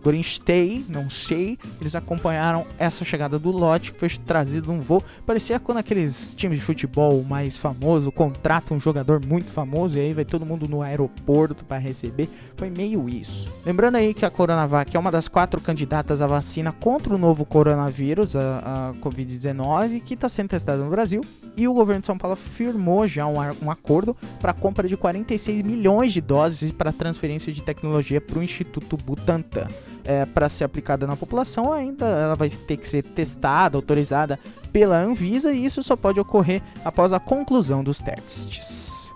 Gorinstei, 0.04 0.84
não 0.86 1.08
sei, 1.08 1.58
eles 1.80 1.94
acompanharam 1.94 2.66
essa 2.78 3.06
chegada 3.06 3.38
do 3.38 3.50
lote 3.50 3.90
que 3.90 3.98
foi 3.98 4.10
trazido 4.10 4.70
num 4.70 4.78
voo. 4.78 5.02
Parecia 5.24 5.58
quando 5.58 5.78
aqueles 5.78 6.34
times 6.34 6.58
de 6.58 6.64
futebol 6.64 7.24
mais 7.24 7.56
famoso 7.56 8.12
contratam 8.12 8.76
um 8.76 8.80
jogador 8.80 9.24
muito 9.24 9.50
famoso 9.50 9.96
e 9.96 10.02
aí 10.02 10.12
vai 10.12 10.26
todo 10.26 10.44
mundo 10.44 10.68
no 10.68 10.82
aeroporto 10.82 11.64
para 11.64 11.78
receber. 11.78 12.28
Foi 12.54 12.68
meio 12.68 13.08
isso. 13.08 13.48
Lembrando 13.64 13.96
aí 13.96 14.12
que 14.12 14.26
a 14.26 14.30
Coronavac 14.30 14.94
é 14.94 15.00
uma 15.00 15.10
das 15.10 15.26
quatro 15.26 15.58
candidatas 15.58 16.20
à 16.20 16.26
vacina 16.26 16.70
contra 16.70 17.14
o 17.14 17.18
novo 17.18 17.46
coronavírus, 17.46 18.36
a, 18.36 18.90
a 18.90 18.94
Covid-19, 19.00 20.02
que 20.02 20.12
está 20.12 20.28
sendo 20.28 20.50
testada 20.50 20.84
no 20.84 20.90
Brasil. 20.90 21.22
E 21.56 21.66
o 21.66 21.72
governo 21.72 22.02
de 22.02 22.06
São 22.06 22.18
Paulo 22.18 22.36
firmou 22.36 23.08
já 23.08 23.26
um, 23.26 23.36
um 23.62 23.70
acordo 23.70 24.14
para 24.38 24.50
a 24.50 24.54
compra 24.54 24.86
de 24.86 24.98
46 24.98 25.62
milhões 25.62 26.12
de 26.12 26.20
doses 26.20 26.70
para 26.72 26.92
transferência 26.92 27.50
de 27.50 27.62
tecnologia 27.62 28.20
para 28.20 28.38
o 28.38 28.42
Instituto 28.42 28.98
Butantan 28.98 29.68
é, 30.04 30.24
para 30.26 30.48
ser 30.48 30.64
aplicada 30.64 31.06
na 31.06 31.16
população, 31.16 31.72
ainda 31.72 32.06
ela 32.06 32.36
vai 32.36 32.48
ter 32.50 32.76
que 32.76 32.86
ser 32.88 33.02
testada, 33.02 33.76
autorizada 33.76 34.38
pela 34.72 34.98
Anvisa 34.98 35.52
e 35.52 35.64
isso 35.64 35.82
só 35.82 35.96
pode 35.96 36.20
ocorrer 36.20 36.62
após 36.84 37.12
a 37.12 37.20
conclusão 37.20 37.82
dos 37.82 38.00
testes. 38.00 39.10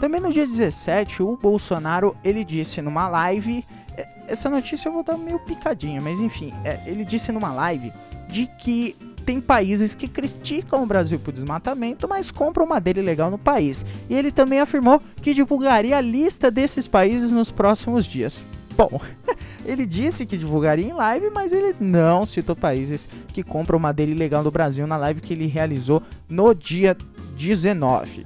Também 0.00 0.20
no 0.20 0.32
dia 0.32 0.46
17, 0.46 1.22
o 1.22 1.36
Bolsonaro 1.36 2.16
ele 2.24 2.44
disse 2.44 2.80
numa 2.80 3.06
live, 3.08 3.64
é, 3.96 4.08
essa 4.28 4.48
notícia 4.48 4.88
eu 4.88 4.92
vou 4.92 5.02
dar 5.02 5.16
meio 5.16 5.38
picadinha, 5.40 6.00
mas 6.00 6.20
enfim, 6.20 6.54
é, 6.64 6.80
ele 6.86 7.04
disse 7.04 7.30
numa 7.32 7.52
live 7.52 7.92
de 8.28 8.46
que 8.46 8.96
tem 9.26 9.40
países 9.40 9.94
que 9.94 10.08
criticam 10.08 10.82
o 10.82 10.86
Brasil 10.86 11.18
por 11.18 11.32
desmatamento, 11.32 12.08
mas 12.08 12.30
compram 12.30 12.66
madeira 12.66 12.98
ilegal 12.98 13.30
no 13.30 13.38
país. 13.38 13.84
E 14.08 14.14
ele 14.14 14.32
também 14.32 14.58
afirmou 14.58 15.00
que 15.20 15.34
divulgaria 15.34 15.98
a 15.98 16.00
lista 16.00 16.50
desses 16.50 16.88
países 16.88 17.30
nos 17.30 17.50
próximos 17.50 18.06
dias. 18.06 18.44
Bom, 18.80 18.98
ele 19.66 19.84
disse 19.84 20.24
que 20.24 20.38
divulgaria 20.38 20.86
em 20.86 20.94
live, 20.94 21.28
mas 21.28 21.52
ele 21.52 21.76
não 21.78 22.24
citou 22.24 22.56
países 22.56 23.06
que 23.28 23.42
compram 23.42 23.78
madeira 23.78 24.10
ilegal 24.10 24.42
do 24.42 24.50
Brasil 24.50 24.86
na 24.86 24.96
live 24.96 25.20
que 25.20 25.34
ele 25.34 25.46
realizou 25.46 26.02
no 26.26 26.54
dia 26.54 26.96
19. 27.36 28.24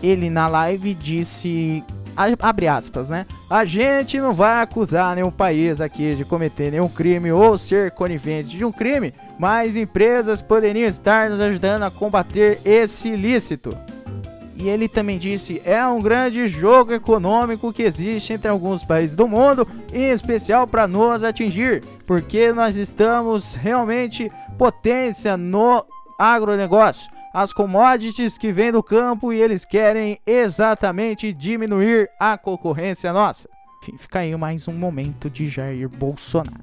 Ele 0.00 0.30
na 0.30 0.46
live 0.46 0.94
disse 0.94 1.82
abre 2.38 2.68
aspas, 2.68 3.10
né? 3.10 3.26
A 3.50 3.64
gente 3.64 4.20
não 4.20 4.32
vai 4.32 4.62
acusar 4.62 5.16
nenhum 5.16 5.32
país 5.32 5.80
aqui 5.80 6.14
de 6.14 6.24
cometer 6.24 6.70
nenhum 6.70 6.88
crime 6.88 7.32
ou 7.32 7.58
ser 7.58 7.90
conivente 7.90 8.56
de 8.56 8.64
um 8.64 8.70
crime, 8.70 9.12
mas 9.36 9.76
empresas 9.76 10.40
poderiam 10.40 10.86
estar 10.86 11.28
nos 11.28 11.40
ajudando 11.40 11.82
a 11.82 11.90
combater 11.90 12.60
esse 12.64 13.08
ilícito. 13.08 13.76
E 14.58 14.68
ele 14.68 14.88
também 14.88 15.16
disse: 15.16 15.62
é 15.64 15.86
um 15.86 16.02
grande 16.02 16.48
jogo 16.48 16.92
econômico 16.92 17.72
que 17.72 17.84
existe 17.84 18.32
entre 18.32 18.48
alguns 18.48 18.82
países 18.82 19.14
do 19.14 19.28
mundo, 19.28 19.66
em 19.92 20.10
especial 20.10 20.66
para 20.66 20.88
nos 20.88 21.22
atingir, 21.22 21.84
porque 22.04 22.52
nós 22.52 22.74
estamos 22.74 23.54
realmente 23.54 24.30
potência 24.58 25.36
no 25.36 25.84
agronegócio. 26.18 27.08
As 27.32 27.52
commodities 27.52 28.36
que 28.36 28.50
vêm 28.50 28.72
do 28.72 28.82
campo 28.82 29.32
e 29.32 29.40
eles 29.40 29.64
querem 29.64 30.18
exatamente 30.26 31.32
diminuir 31.32 32.08
a 32.18 32.36
concorrência 32.36 33.12
nossa. 33.12 33.48
Enfim, 33.80 33.96
fica 33.96 34.18
aí 34.18 34.34
mais 34.34 34.66
um 34.66 34.72
momento 34.72 35.30
de 35.30 35.46
Jair 35.46 35.88
Bolsonaro. 35.88 36.58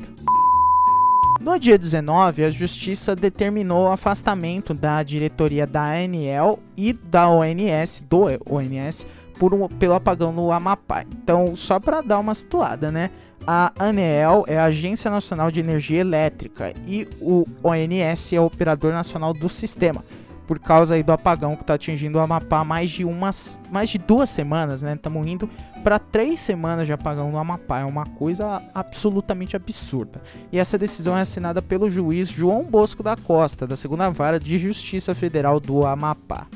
No 1.45 1.59
dia 1.59 1.77
19, 1.77 2.43
a 2.43 2.49
justiça 2.49 3.15
determinou 3.15 3.85
o 3.85 3.91
afastamento 3.91 4.73
da 4.73 5.03
diretoria 5.03 5.67
da 5.67 5.83
ANL 5.83 6.57
e 6.75 6.91
da 6.91 7.29
ONS, 7.29 8.03
do 8.09 8.23
ONS, 8.49 9.05
por 9.37 9.53
um, 9.53 9.67
pelo 9.67 9.93
apagão 9.93 10.31
no 10.31 10.51
Amapá. 10.51 11.03
Então, 11.03 11.55
só 11.55 11.79
para 11.79 12.01
dar 12.01 12.17
uma 12.17 12.33
situada, 12.33 12.91
né? 12.91 13.11
A 13.45 13.71
ANEEL 13.77 14.45
é 14.47 14.57
a 14.57 14.63
Agência 14.63 15.11
Nacional 15.11 15.51
de 15.51 15.59
Energia 15.59 15.99
Elétrica 15.99 16.73
e 16.87 17.07
o 17.21 17.45
ONS 17.63 18.33
é 18.33 18.39
o 18.39 18.45
operador 18.45 18.91
nacional 18.91 19.31
do 19.31 19.47
sistema 19.47 20.03
por 20.47 20.59
causa 20.59 20.95
aí 20.95 21.03
do 21.03 21.11
apagão 21.11 21.55
que 21.55 21.63
está 21.63 21.73
atingindo 21.73 22.17
o 22.17 22.21
Amapá 22.21 22.63
mais 22.63 22.89
de 22.89 23.03
umas, 23.03 23.59
mais 23.71 23.89
de 23.89 23.97
duas 23.97 24.29
semanas, 24.29 24.81
né? 24.81 24.93
Estamos 24.93 25.27
indo 25.27 25.49
para 25.83 25.99
três 25.99 26.41
semanas 26.41 26.87
de 26.87 26.93
apagão 26.93 27.31
no 27.31 27.37
Amapá, 27.37 27.79
é 27.79 27.85
uma 27.85 28.05
coisa 28.05 28.61
absolutamente 28.73 29.55
absurda. 29.55 30.21
E 30.51 30.59
essa 30.59 30.77
decisão 30.77 31.17
é 31.17 31.21
assinada 31.21 31.61
pelo 31.61 31.89
juiz 31.89 32.29
João 32.29 32.63
Bosco 32.63 33.03
da 33.03 33.15
Costa, 33.15 33.67
da 33.67 33.75
segunda 33.75 34.09
vara 34.09 34.39
de 34.39 34.57
Justiça 34.57 35.13
Federal 35.13 35.59
do 35.59 35.85
Amapá. 35.85 36.47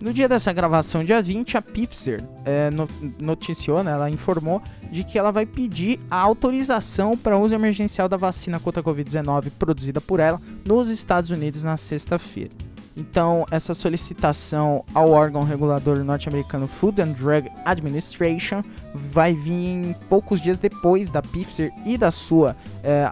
No 0.00 0.12
dia 0.12 0.28
dessa 0.28 0.52
gravação, 0.52 1.02
dia 1.02 1.20
20, 1.20 1.56
a 1.56 1.62
Pfizer 1.62 2.22
é, 2.44 2.70
noticiou, 3.18 3.82
né, 3.82 3.90
ela 3.90 4.08
informou 4.08 4.62
de 4.92 5.02
que 5.02 5.18
ela 5.18 5.32
vai 5.32 5.44
pedir 5.44 5.98
a 6.08 6.20
autorização 6.20 7.16
para 7.16 7.36
uso 7.36 7.54
emergencial 7.54 8.08
da 8.08 8.16
vacina 8.16 8.60
contra 8.60 8.80
a 8.80 8.84
Covid-19 8.84 9.50
produzida 9.58 10.00
por 10.00 10.20
ela 10.20 10.40
nos 10.64 10.88
Estados 10.88 11.32
Unidos 11.32 11.64
na 11.64 11.76
sexta-feira. 11.76 12.67
Então, 12.98 13.46
essa 13.48 13.74
solicitação 13.74 14.84
ao 14.92 15.10
órgão 15.12 15.44
regulador 15.44 16.02
norte-americano 16.02 16.66
Food 16.66 17.00
and 17.00 17.12
Drug 17.12 17.48
Administration 17.64 18.60
vai 18.92 19.32
vir 19.32 19.94
poucos 20.08 20.40
dias 20.40 20.58
depois 20.58 21.08
da 21.08 21.22
Pfizer 21.22 21.70
e 21.86 21.96
da 21.96 22.10
sua 22.10 22.56
é, 22.82 23.08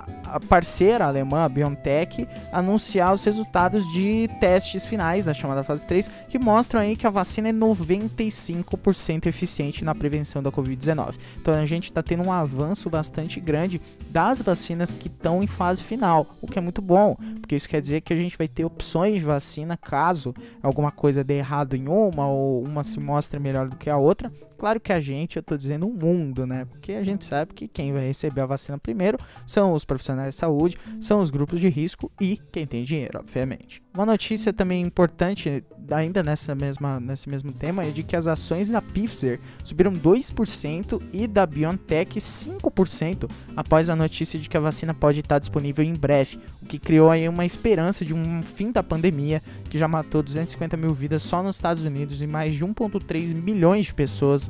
parceira 0.48 1.04
alemã, 1.04 1.44
a 1.44 1.48
BioNTech, 1.48 2.26
anunciar 2.50 3.12
os 3.12 3.22
resultados 3.22 3.84
de 3.92 4.28
testes 4.40 4.86
finais 4.86 5.24
da 5.24 5.32
chamada 5.32 5.62
fase 5.62 5.84
3, 5.84 6.10
que 6.28 6.38
mostram 6.38 6.80
aí 6.80 6.96
que 6.96 7.06
a 7.06 7.10
vacina 7.10 7.50
é 7.50 7.52
95% 7.52 9.26
eficiente 9.26 9.84
na 9.84 9.94
prevenção 9.94 10.42
da 10.42 10.50
Covid-19. 10.50 11.14
Então 11.40 11.54
a 11.54 11.64
gente 11.64 11.84
está 11.84 12.02
tendo 12.02 12.24
um 12.24 12.32
avanço 12.32 12.90
bastante 12.90 13.38
grande 13.38 13.80
das 14.10 14.40
vacinas 14.40 14.92
que 14.92 15.06
estão 15.06 15.42
em 15.44 15.46
fase 15.46 15.80
final, 15.80 16.26
o 16.42 16.48
que 16.48 16.58
é 16.58 16.62
muito 16.62 16.82
bom, 16.82 17.16
porque 17.40 17.54
isso 17.54 17.68
quer 17.68 17.80
dizer 17.80 18.00
que 18.00 18.12
a 18.12 18.16
gente 18.16 18.36
vai 18.36 18.48
ter 18.48 18.64
opções 18.64 19.14
de 19.14 19.20
vacina 19.20 19.75
caso 19.76 20.34
alguma 20.62 20.90
coisa 20.90 21.24
dê 21.24 21.38
errado 21.38 21.74
em 21.74 21.88
uma 21.88 22.28
ou 22.28 22.62
uma 22.64 22.82
se 22.82 22.98
mostre 23.00 23.38
melhor 23.38 23.68
do 23.68 23.76
que 23.76 23.90
a 23.90 23.96
outra. 23.96 24.30
Claro 24.58 24.80
que 24.80 24.92
a 24.92 25.00
gente, 25.00 25.36
eu 25.36 25.40
estou 25.40 25.56
dizendo 25.56 25.86
o 25.86 25.92
mundo, 25.92 26.46
né? 26.46 26.64
Porque 26.64 26.92
a 26.92 27.02
gente 27.02 27.24
sabe 27.24 27.52
que 27.52 27.68
quem 27.68 27.92
vai 27.92 28.06
receber 28.06 28.40
a 28.40 28.46
vacina 28.46 28.78
primeiro 28.78 29.18
são 29.44 29.72
os 29.72 29.84
profissionais 29.84 30.34
de 30.34 30.40
saúde, 30.40 30.78
são 31.00 31.20
os 31.20 31.30
grupos 31.30 31.60
de 31.60 31.68
risco 31.68 32.10
e 32.20 32.40
quem 32.50 32.66
tem 32.66 32.84
dinheiro, 32.84 33.18
obviamente. 33.18 33.82
Uma 33.94 34.06
notícia 34.06 34.52
também 34.52 34.82
importante, 34.82 35.64
ainda 35.90 36.22
nessa 36.22 36.54
mesma, 36.54 37.00
nesse 37.00 37.28
mesmo 37.28 37.52
tema, 37.52 37.84
é 37.84 37.90
de 37.90 38.02
que 38.02 38.14
as 38.14 38.26
ações 38.26 38.68
da 38.68 38.82
Pfizer 38.82 39.40
subiram 39.64 39.92
2% 39.92 41.02
e 41.12 41.26
da 41.26 41.46
BioNTech 41.46 42.18
5% 42.18 43.30
após 43.56 43.88
a 43.88 43.96
notícia 43.96 44.38
de 44.38 44.48
que 44.48 44.56
a 44.56 44.60
vacina 44.60 44.92
pode 44.92 45.20
estar 45.20 45.38
disponível 45.38 45.84
em 45.84 45.94
breve, 45.94 46.38
o 46.62 46.66
que 46.66 46.78
criou 46.78 47.10
aí 47.10 47.28
uma 47.28 47.46
esperança 47.46 48.04
de 48.04 48.12
um 48.12 48.42
fim 48.42 48.70
da 48.70 48.82
pandemia 48.82 49.42
que 49.70 49.78
já 49.78 49.88
matou 49.88 50.22
250 50.22 50.76
mil 50.76 50.92
vidas 50.92 51.22
só 51.22 51.42
nos 51.42 51.56
Estados 51.56 51.84
Unidos 51.84 52.20
e 52.20 52.26
mais 52.26 52.54
de 52.54 52.64
1,3 52.64 53.34
milhões 53.34 53.86
de 53.86 53.94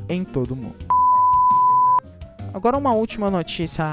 em 0.09 0.25
todo 0.25 0.53
o 0.53 0.57
mundo. 0.57 0.97
Agora 2.57 2.79
uma 2.79 2.95
última 2.95 3.31
notícia 3.31 3.85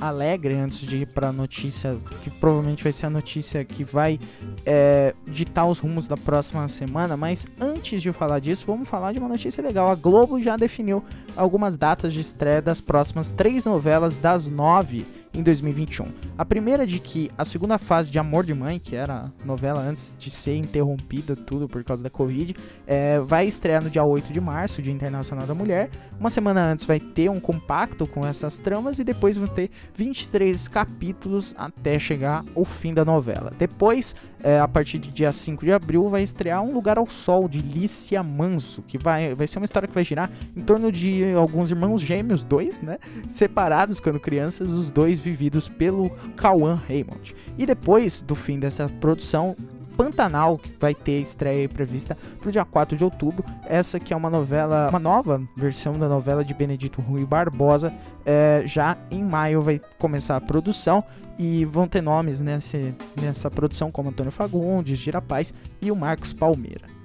alegre 0.00 0.54
antes 0.54 0.82
de 0.82 0.98
ir 0.98 1.06
para 1.06 1.30
a 1.30 1.32
notícia 1.32 1.98
que 2.22 2.30
provavelmente 2.30 2.80
vai 2.80 2.92
ser 2.92 3.06
a 3.06 3.10
notícia 3.10 3.64
que 3.64 3.82
vai 3.82 4.20
é, 4.64 5.12
ditar 5.26 5.66
os 5.66 5.80
rumos 5.80 6.06
da 6.06 6.16
próxima 6.16 6.68
semana. 6.68 7.16
Mas 7.16 7.48
antes 7.60 8.00
de 8.00 8.12
falar 8.12 8.38
disso, 8.38 8.64
vamos 8.64 8.88
falar 8.88 9.12
de 9.12 9.18
uma 9.18 9.28
notícia 9.28 9.60
legal. 9.60 9.90
A 9.90 9.96
Globo 9.96 10.38
já 10.40 10.56
definiu 10.56 11.04
algumas 11.36 11.76
datas 11.76 12.12
de 12.12 12.20
estreia 12.20 12.62
das 12.62 12.80
próximas 12.80 13.32
três 13.32 13.64
novelas 13.64 14.16
das 14.16 14.46
nove 14.46 15.04
em 15.34 15.42
2021. 15.42 16.06
A 16.36 16.44
primeira 16.44 16.86
de 16.86 16.98
que 16.98 17.30
a 17.36 17.44
segunda 17.44 17.78
fase 17.78 18.10
de 18.10 18.18
Amor 18.18 18.44
de 18.44 18.54
Mãe, 18.54 18.78
que 18.78 18.94
era 18.94 19.32
a 19.42 19.46
novela 19.46 19.80
antes 19.80 20.16
de 20.18 20.30
ser 20.30 20.56
interrompida 20.56 21.34
tudo 21.34 21.68
por 21.68 21.82
causa 21.84 22.02
da 22.02 22.10
Covid, 22.10 22.54
é, 22.86 23.18
vai 23.20 23.46
estrear 23.46 23.82
no 23.82 23.90
dia 23.90 24.04
8 24.04 24.32
de 24.32 24.40
março, 24.40 24.82
Dia 24.82 24.92
Internacional 24.92 25.46
da 25.46 25.54
Mulher. 25.54 25.90
Uma 26.18 26.30
semana 26.30 26.64
antes 26.64 26.84
vai 26.84 27.00
ter 27.00 27.30
um 27.30 27.40
compacto 27.40 28.06
com 28.06 28.26
essas 28.26 28.58
tramas 28.58 28.98
e 28.98 29.04
depois 29.04 29.36
vão 29.36 29.48
ter 29.48 29.70
23 29.94 30.68
capítulos 30.68 31.54
até 31.56 31.98
chegar 31.98 32.44
o 32.54 32.64
fim 32.64 32.92
da 32.92 33.04
novela. 33.04 33.52
Depois, 33.58 34.14
é, 34.42 34.58
a 34.58 34.66
partir 34.66 34.98
de 34.98 35.10
dia 35.10 35.32
5 35.32 35.64
de 35.64 35.72
abril, 35.72 36.08
vai 36.08 36.22
estrear 36.22 36.62
Um 36.62 36.72
Lugar 36.72 36.98
ao 36.98 37.08
Sol, 37.08 37.48
de 37.48 37.60
Lícia 37.60 38.22
Manso, 38.22 38.82
que 38.82 38.98
vai, 38.98 39.34
vai 39.34 39.46
ser 39.46 39.58
uma 39.58 39.64
história 39.64 39.86
que 39.86 39.94
vai 39.94 40.04
girar 40.04 40.30
em 40.56 40.62
torno 40.62 40.90
de 40.90 41.32
alguns 41.34 41.70
irmãos 41.70 42.00
gêmeos, 42.00 42.42
dois, 42.42 42.80
né? 42.80 42.98
Separados 43.28 44.00
quando 44.00 44.18
crianças, 44.18 44.72
os 44.72 44.90
dois 44.90 45.18
vividos 45.18 45.68
pelo 45.68 46.10
Cauã 46.36 46.80
Raymond. 46.88 47.34
E 47.56 47.66
depois 47.66 48.20
do 48.20 48.34
fim 48.34 48.58
dessa 48.58 48.88
produção, 49.00 49.56
Pantanal, 49.96 50.58
que 50.58 50.70
vai 50.80 50.94
ter 50.94 51.20
estreia 51.20 51.68
prevista 51.68 52.16
para 52.40 52.48
o 52.48 52.52
dia 52.52 52.64
4 52.64 52.96
de 52.96 53.04
outubro. 53.04 53.44
Essa 53.66 54.00
que 54.00 54.12
é 54.12 54.16
uma 54.16 54.30
novela, 54.30 54.88
uma 54.88 54.98
nova 54.98 55.42
versão 55.56 55.98
da 55.98 56.08
novela 56.08 56.44
de 56.44 56.54
Benedito 56.54 57.00
Rui 57.00 57.24
Barbosa. 57.24 57.92
É, 58.24 58.62
já 58.64 58.96
em 59.10 59.22
maio 59.22 59.60
vai 59.60 59.80
começar 59.98 60.36
a 60.36 60.40
produção 60.40 61.04
e 61.38 61.64
vão 61.64 61.88
ter 61.88 62.00
nomes 62.00 62.40
nesse, 62.40 62.94
nessa 63.20 63.50
produção 63.50 63.90
como 63.90 64.10
Antônio 64.10 64.32
Fagundes, 64.32 64.98
Girapaz 64.98 65.52
e 65.80 65.90
o 65.90 65.96
Marcos 65.96 66.32
Palmeira. 66.32 67.01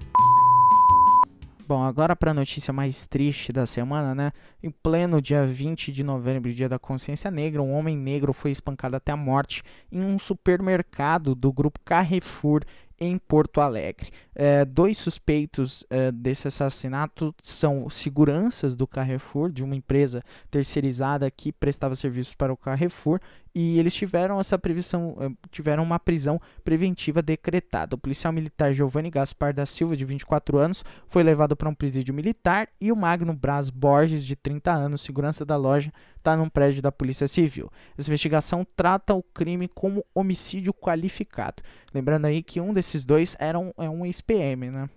Bom, 1.68 1.84
agora 1.84 2.16
para 2.16 2.32
a 2.32 2.34
notícia 2.34 2.72
mais 2.72 3.06
triste 3.06 3.52
da 3.52 3.66
semana, 3.66 4.16
né? 4.16 4.32
Em 4.64 4.72
pleno 4.72 5.22
dia 5.22 5.46
20 5.46 5.92
de 5.92 6.02
novembro, 6.02 6.54
dia 6.54 6.70
da 6.70 6.80
consciência 6.80 7.30
negra, 7.30 7.62
um 7.62 7.74
homem 7.74 7.98
negro 7.98 8.32
foi 8.32 8.52
espancado 8.52 8.96
até 8.96 9.12
a 9.12 9.18
morte 9.18 9.62
em 9.92 10.02
um 10.02 10.18
supermercado 10.18 11.36
do 11.36 11.52
grupo 11.52 11.78
Carrefour 11.84 12.64
em 12.98 13.18
Porto 13.18 13.60
Alegre. 13.60 14.12
É, 14.34 14.64
dois 14.64 14.98
suspeitos 14.98 15.86
é, 15.90 16.10
desse 16.10 16.48
assassinato 16.48 17.36
são 17.44 17.90
seguranças 17.90 18.76
do 18.76 18.88
Carrefour, 18.88 19.52
de 19.52 19.62
uma 19.62 19.76
empresa 19.76 20.24
terceirizada 20.50 21.30
que 21.30 21.52
prestava 21.52 21.96
serviços 21.96 22.34
para 22.34 22.54
o 22.54 22.58
Carrefour, 22.58 23.20
e 23.54 23.80
eles 23.80 23.94
tiveram 23.94 24.40
essa 24.40 24.58
previsão, 24.58 25.16
é, 25.20 25.30
tiveram 25.52 25.84
uma 25.84 26.00
prisão 26.00 26.40
preventiva 26.64 27.22
decretada. 27.22 27.96
O 27.96 27.98
policial 27.98 28.32
militar 28.32 28.74
Giovanni 28.74 29.10
Gaspar 29.10 29.54
da 29.54 29.66
Silva, 29.66 29.96
de 29.96 30.06
24 30.06 30.58
anos, 30.58 30.84
foi 31.08 31.24
levado 31.24 31.56
para 31.56 31.70
um 31.70 31.74
presídio 31.74 32.14
militar 32.14 32.68
e 32.80 32.92
o 32.92 32.96
Magno 32.96 33.34
Braz 33.34 33.70
Borges, 33.70 34.26
de 34.26 34.36
30 34.36 34.72
anos, 34.72 35.02
segurança 35.02 35.46
da 35.46 35.56
loja, 35.56 35.92
está 36.18 36.36
num 36.36 36.50
prédio 36.50 36.82
da 36.82 36.92
Polícia 36.92 37.28
Civil. 37.28 37.72
Essa 37.98 38.10
investigação 38.10 38.66
trata 38.76 39.14
o 39.14 39.24
crime 39.24 39.68
como 39.68 40.06
homicídio 40.14 40.74
qualificado. 40.74 41.64
Lembrando 41.94 42.26
aí 42.26 42.44
que 42.44 42.60
um 42.60 42.74
desses 42.74 43.06
dois 43.06 43.36
era 43.40 43.58
um, 43.58 43.72
é 43.78 43.90
um 43.90 44.06
ex-PM, 44.06 44.70
né? 44.70 44.90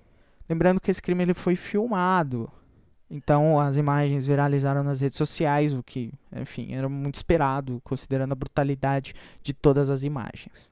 Lembrando 0.49 0.81
que 0.81 0.91
esse 0.91 1.01
crime 1.01 1.23
ele 1.23 1.35
foi 1.35 1.55
filmado. 1.55 2.51
Então 3.11 3.59
as 3.59 3.77
imagens 3.77 4.27
viralizaram 4.27 4.85
nas 4.85 5.01
redes 5.01 5.19
sociais, 5.19 5.73
o 5.73 5.83
que, 5.83 6.13
enfim, 6.35 6.73
era 6.73 6.89
muito 6.89 7.17
esperado, 7.17 7.81
considerando 7.83 8.33
a 8.33 8.37
brutalidade 8.37 9.15
de 9.43 9.53
todas 9.53 9.91
as 9.91 10.05
imagens. 10.05 10.71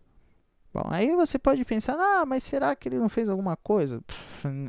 Bom, 0.72 0.86
aí 0.90 1.16
você 1.16 1.38
pode 1.38 1.64
pensar, 1.64 1.96
ah, 1.98 2.24
mas 2.24 2.44
será 2.44 2.76
que 2.76 2.88
ele 2.88 2.98
não 2.98 3.08
fez 3.08 3.28
alguma 3.28 3.56
coisa? 3.56 4.00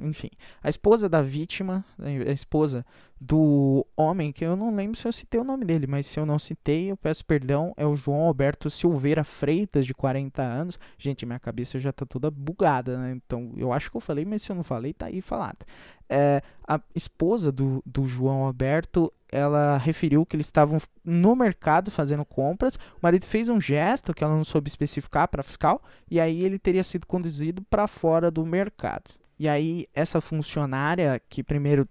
Enfim, 0.03 0.29
a 0.63 0.69
esposa 0.69 1.07
da 1.07 1.21
vítima, 1.21 1.85
a 1.99 2.31
esposa 2.31 2.85
do 3.19 3.85
homem, 3.97 4.31
que 4.31 4.45
eu 4.45 4.55
não 4.55 4.73
lembro 4.73 4.97
se 4.97 5.05
eu 5.05 5.11
citei 5.11 5.39
o 5.41 5.43
nome 5.43 5.65
dele, 5.65 5.85
mas 5.85 6.05
se 6.05 6.17
eu 6.19 6.25
não 6.25 6.39
citei, 6.39 6.89
eu 6.89 6.95
peço 6.95 7.25
perdão, 7.25 7.73
é 7.75 7.85
o 7.85 7.95
João 7.95 8.21
Alberto 8.21 8.69
Silveira 8.69 9.25
Freitas, 9.25 9.85
de 9.85 9.93
40 9.93 10.41
anos. 10.41 10.79
Gente, 10.97 11.25
minha 11.25 11.39
cabeça 11.39 11.77
já 11.77 11.91
tá 11.91 12.05
toda 12.05 12.31
bugada, 12.31 12.97
né? 12.97 13.11
Então, 13.11 13.51
eu 13.57 13.73
acho 13.73 13.91
que 13.91 13.97
eu 13.97 14.01
falei, 14.01 14.23
mas 14.23 14.41
se 14.41 14.51
eu 14.51 14.55
não 14.55 14.63
falei, 14.63 14.93
tá 14.93 15.07
aí 15.07 15.19
falado. 15.19 15.65
É, 16.07 16.41
a 16.65 16.79
esposa 16.95 17.51
do, 17.51 17.83
do 17.85 18.07
João 18.07 18.45
Alberto, 18.45 19.11
ela 19.29 19.77
referiu 19.77 20.25
que 20.25 20.35
eles 20.35 20.47
estavam 20.47 20.79
no 21.03 21.35
mercado 21.35 21.91
fazendo 21.91 22.23
compras. 22.23 22.75
O 22.75 22.99
marido 23.01 23.25
fez 23.25 23.49
um 23.49 23.59
gesto 23.59 24.13
que 24.13 24.23
ela 24.23 24.35
não 24.35 24.45
soube 24.45 24.69
especificar 24.69 25.27
para 25.27 25.43
fiscal, 25.43 25.83
e 26.09 26.21
aí 26.21 26.41
ele 26.41 26.57
teria 26.57 26.83
sido 26.83 27.05
conduzido 27.05 27.61
para 27.63 27.85
fora 27.85 28.31
do 28.31 28.45
mercado. 28.45 29.11
E 29.37 29.47
aí, 29.47 29.87
essa 29.93 30.19
funcionária 30.19 31.21
que 31.29 31.43
primeiro 31.43 31.87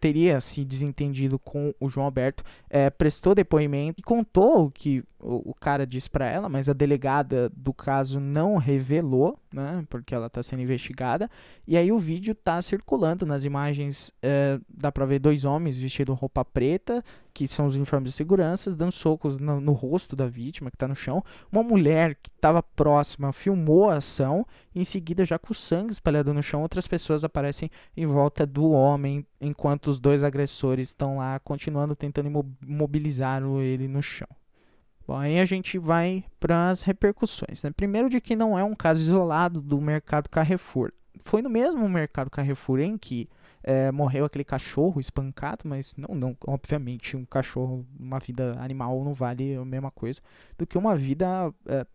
teria 0.00 0.40
se 0.40 0.64
desentendido 0.64 1.38
com 1.38 1.74
o 1.80 1.88
João 1.88 2.06
Alberto, 2.06 2.44
é, 2.68 2.90
prestou 2.90 3.34
depoimento 3.34 4.00
e 4.00 4.02
contou 4.02 4.66
o 4.66 4.70
que 4.70 5.04
o, 5.22 5.50
o 5.50 5.54
cara 5.54 5.86
disse 5.86 6.10
para 6.10 6.28
ela, 6.28 6.48
mas 6.48 6.68
a 6.68 6.72
delegada 6.72 7.48
do 7.50 7.72
caso 7.72 8.18
não 8.18 8.56
revelou, 8.56 9.38
né, 9.52 9.84
porque 9.88 10.14
ela 10.14 10.26
está 10.26 10.42
sendo 10.42 10.62
investigada. 10.62 11.30
E 11.66 11.76
aí 11.76 11.92
o 11.92 11.98
vídeo 11.98 12.32
está 12.32 12.60
circulando 12.60 13.24
nas 13.24 13.44
imagens, 13.44 14.12
é, 14.20 14.58
dá 14.68 14.90
para 14.90 15.06
ver 15.06 15.20
dois 15.20 15.44
homens 15.44 15.78
vestidos 15.78 16.18
roupa 16.18 16.44
preta, 16.44 17.02
que 17.32 17.48
são 17.48 17.64
os 17.64 17.76
uniformes 17.76 18.10
de 18.10 18.16
segurança, 18.16 18.74
dando 18.74 18.92
socos 18.92 19.38
no, 19.38 19.60
no 19.60 19.72
rosto 19.72 20.14
da 20.14 20.26
vítima 20.26 20.70
que 20.70 20.76
está 20.76 20.88
no 20.88 20.94
chão. 20.94 21.24
Uma 21.50 21.62
mulher 21.62 22.16
que 22.16 22.28
estava 22.28 22.62
próxima 22.62 23.32
filmou 23.32 23.88
a 23.88 23.96
ação, 23.96 24.46
e 24.74 24.80
em 24.80 24.84
seguida, 24.84 25.24
já 25.24 25.38
com 25.38 25.54
sangue 25.54 25.92
espalhado 25.92 26.34
no 26.34 26.42
chão, 26.42 26.62
outras 26.62 26.86
pessoas 26.86 27.24
aparecem 27.24 27.70
em 27.96 28.06
volta 28.06 28.44
do 28.44 28.70
homem 28.70 29.24
enquanto 29.62 29.86
os 29.86 30.00
dois 30.00 30.24
agressores 30.24 30.88
estão 30.88 31.18
lá 31.18 31.38
continuando 31.38 31.94
tentando 31.94 32.28
imobilizar 32.66 33.40
ele 33.60 33.86
no 33.86 34.02
chão. 34.02 34.26
Bom, 35.06 35.16
aí 35.16 35.38
a 35.38 35.44
gente 35.44 35.78
vai 35.78 36.24
para 36.40 36.70
as 36.70 36.82
repercussões. 36.82 37.62
Né? 37.62 37.70
Primeiro, 37.70 38.10
de 38.10 38.20
que 38.20 38.34
não 38.34 38.58
é 38.58 38.64
um 38.64 38.74
caso 38.74 39.00
isolado 39.00 39.62
do 39.62 39.80
mercado 39.80 40.28
Carrefour. 40.28 40.90
Foi 41.24 41.40
no 41.40 41.48
mesmo 41.48 41.88
mercado 41.88 42.28
Carrefour 42.28 42.80
em 42.80 42.98
que 42.98 43.28
é, 43.62 43.92
morreu 43.92 44.24
aquele 44.24 44.42
cachorro 44.42 45.00
espancado, 45.00 45.60
mas 45.64 45.94
não, 45.96 46.12
não, 46.12 46.36
obviamente, 46.44 47.16
um 47.16 47.24
cachorro, 47.24 47.86
uma 47.96 48.18
vida 48.18 48.56
animal 48.58 49.04
não 49.04 49.14
vale 49.14 49.54
a 49.54 49.64
mesma 49.64 49.92
coisa 49.92 50.20
do 50.58 50.66
que 50.66 50.76
uma 50.76 50.96
vida. 50.96 51.54
É, 51.66 51.86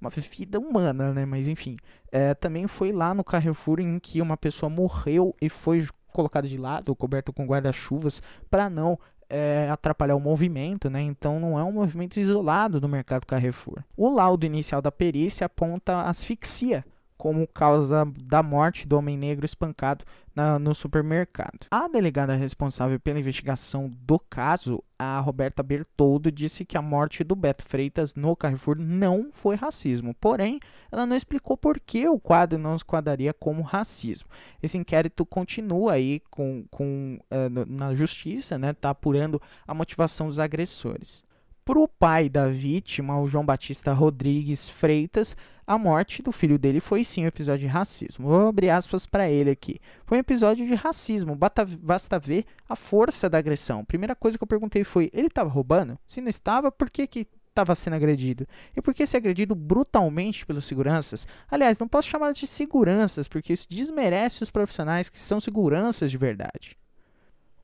uma 0.00 0.10
vida 0.10 0.58
humana, 0.58 1.12
né? 1.12 1.24
Mas 1.24 1.46
enfim, 1.46 1.76
é, 2.10 2.34
também 2.34 2.66
foi 2.66 2.90
lá 2.90 3.14
no 3.14 3.22
Carrefour 3.22 3.78
em 3.78 4.00
que 4.00 4.20
uma 4.20 4.36
pessoa 4.36 4.68
morreu 4.68 5.32
e 5.40 5.48
foi 5.48 5.86
colocado 6.12 6.48
de 6.48 6.56
lado, 6.56 6.94
coberto 6.94 7.32
com 7.32 7.46
guarda-chuvas, 7.46 8.22
para 8.50 8.68
não 8.70 8.98
é, 9.28 9.68
atrapalhar 9.70 10.14
o 10.14 10.20
movimento, 10.20 10.90
né? 10.90 11.00
Então 11.00 11.40
não 11.40 11.58
é 11.58 11.64
um 11.64 11.72
movimento 11.72 12.18
isolado 12.18 12.78
do 12.78 12.88
mercado 12.88 13.26
Carrefour. 13.26 13.82
O 13.96 14.08
laudo 14.10 14.44
inicial 14.44 14.82
da 14.82 14.92
perícia 14.92 15.46
aponta 15.46 16.02
asfixia 16.02 16.84
como 17.16 17.46
causa 17.46 18.04
da 18.28 18.42
morte 18.42 18.86
do 18.86 18.98
homem 18.98 19.16
negro 19.16 19.46
espancado 19.46 20.04
na, 20.34 20.58
no 20.58 20.74
supermercado. 20.74 21.66
A 21.70 21.88
delegada 21.88 22.34
responsável 22.34 22.98
pela 22.98 23.18
investigação 23.18 23.90
do 24.02 24.18
caso, 24.18 24.82
a 24.98 25.18
Roberta 25.20 25.62
Bertoldo, 25.62 26.30
disse 26.30 26.64
que 26.64 26.76
a 26.76 26.82
morte 26.82 27.24
do 27.24 27.34
Beto 27.34 27.64
Freitas 27.64 28.14
no 28.14 28.34
Carrefour 28.36 28.76
não 28.78 29.28
foi 29.32 29.56
racismo. 29.56 30.14
Porém, 30.14 30.58
ela 30.90 31.06
não 31.06 31.16
explicou 31.16 31.56
por 31.56 31.78
que 31.80 32.08
o 32.08 32.18
quadro 32.18 32.58
não 32.58 32.76
se 32.76 32.84
quadraria 32.84 33.32
como 33.32 33.62
racismo. 33.62 34.28
Esse 34.62 34.78
inquérito 34.78 35.24
continua 35.26 35.92
aí 35.92 36.20
com, 36.30 36.64
com, 36.70 37.18
uh, 37.30 37.66
na 37.66 37.94
justiça, 37.94 38.58
né? 38.58 38.72
Tá 38.72 38.90
apurando 38.90 39.40
a 39.66 39.74
motivação 39.74 40.28
dos 40.28 40.38
agressores. 40.38 41.24
Para 41.64 41.78
o 41.78 41.86
pai 41.86 42.28
da 42.28 42.48
vítima, 42.48 43.20
o 43.20 43.28
João 43.28 43.46
Batista 43.46 43.92
Rodrigues 43.92 44.68
Freitas, 44.68 45.36
a 45.64 45.78
morte 45.78 46.20
do 46.20 46.32
filho 46.32 46.58
dele 46.58 46.80
foi 46.80 47.04
sim 47.04 47.22
um 47.22 47.28
episódio 47.28 47.68
de 47.68 47.72
racismo. 47.72 48.26
Vou 48.26 48.48
abrir 48.48 48.68
aspas 48.68 49.06
para 49.06 49.30
ele 49.30 49.50
aqui. 49.50 49.78
Foi 50.04 50.18
um 50.18 50.20
episódio 50.20 50.66
de 50.66 50.74
racismo, 50.74 51.36
basta 51.36 52.18
ver 52.18 52.46
a 52.68 52.74
força 52.74 53.30
da 53.30 53.38
agressão. 53.38 53.84
Primeira 53.84 54.16
coisa 54.16 54.36
que 54.36 54.42
eu 54.42 54.48
perguntei 54.48 54.82
foi: 54.82 55.08
ele 55.12 55.28
estava 55.28 55.48
roubando? 55.48 55.96
Se 56.04 56.20
não 56.20 56.28
estava, 56.28 56.72
por 56.72 56.90
que 56.90 57.06
que 57.06 57.28
estava 57.48 57.76
sendo 57.76 57.94
agredido? 57.94 58.44
E 58.76 58.82
por 58.82 58.92
que 58.92 59.06
ser 59.06 59.18
agredido 59.18 59.54
brutalmente 59.54 60.44
pelos 60.44 60.64
seguranças? 60.64 61.28
Aliás, 61.48 61.78
não 61.78 61.86
posso 61.86 62.08
chamar 62.08 62.32
de 62.32 62.44
seguranças, 62.44 63.28
porque 63.28 63.52
isso 63.52 63.68
desmerece 63.70 64.42
os 64.42 64.50
profissionais 64.50 65.08
que 65.08 65.18
são 65.18 65.38
seguranças 65.38 66.10
de 66.10 66.18
verdade. 66.18 66.76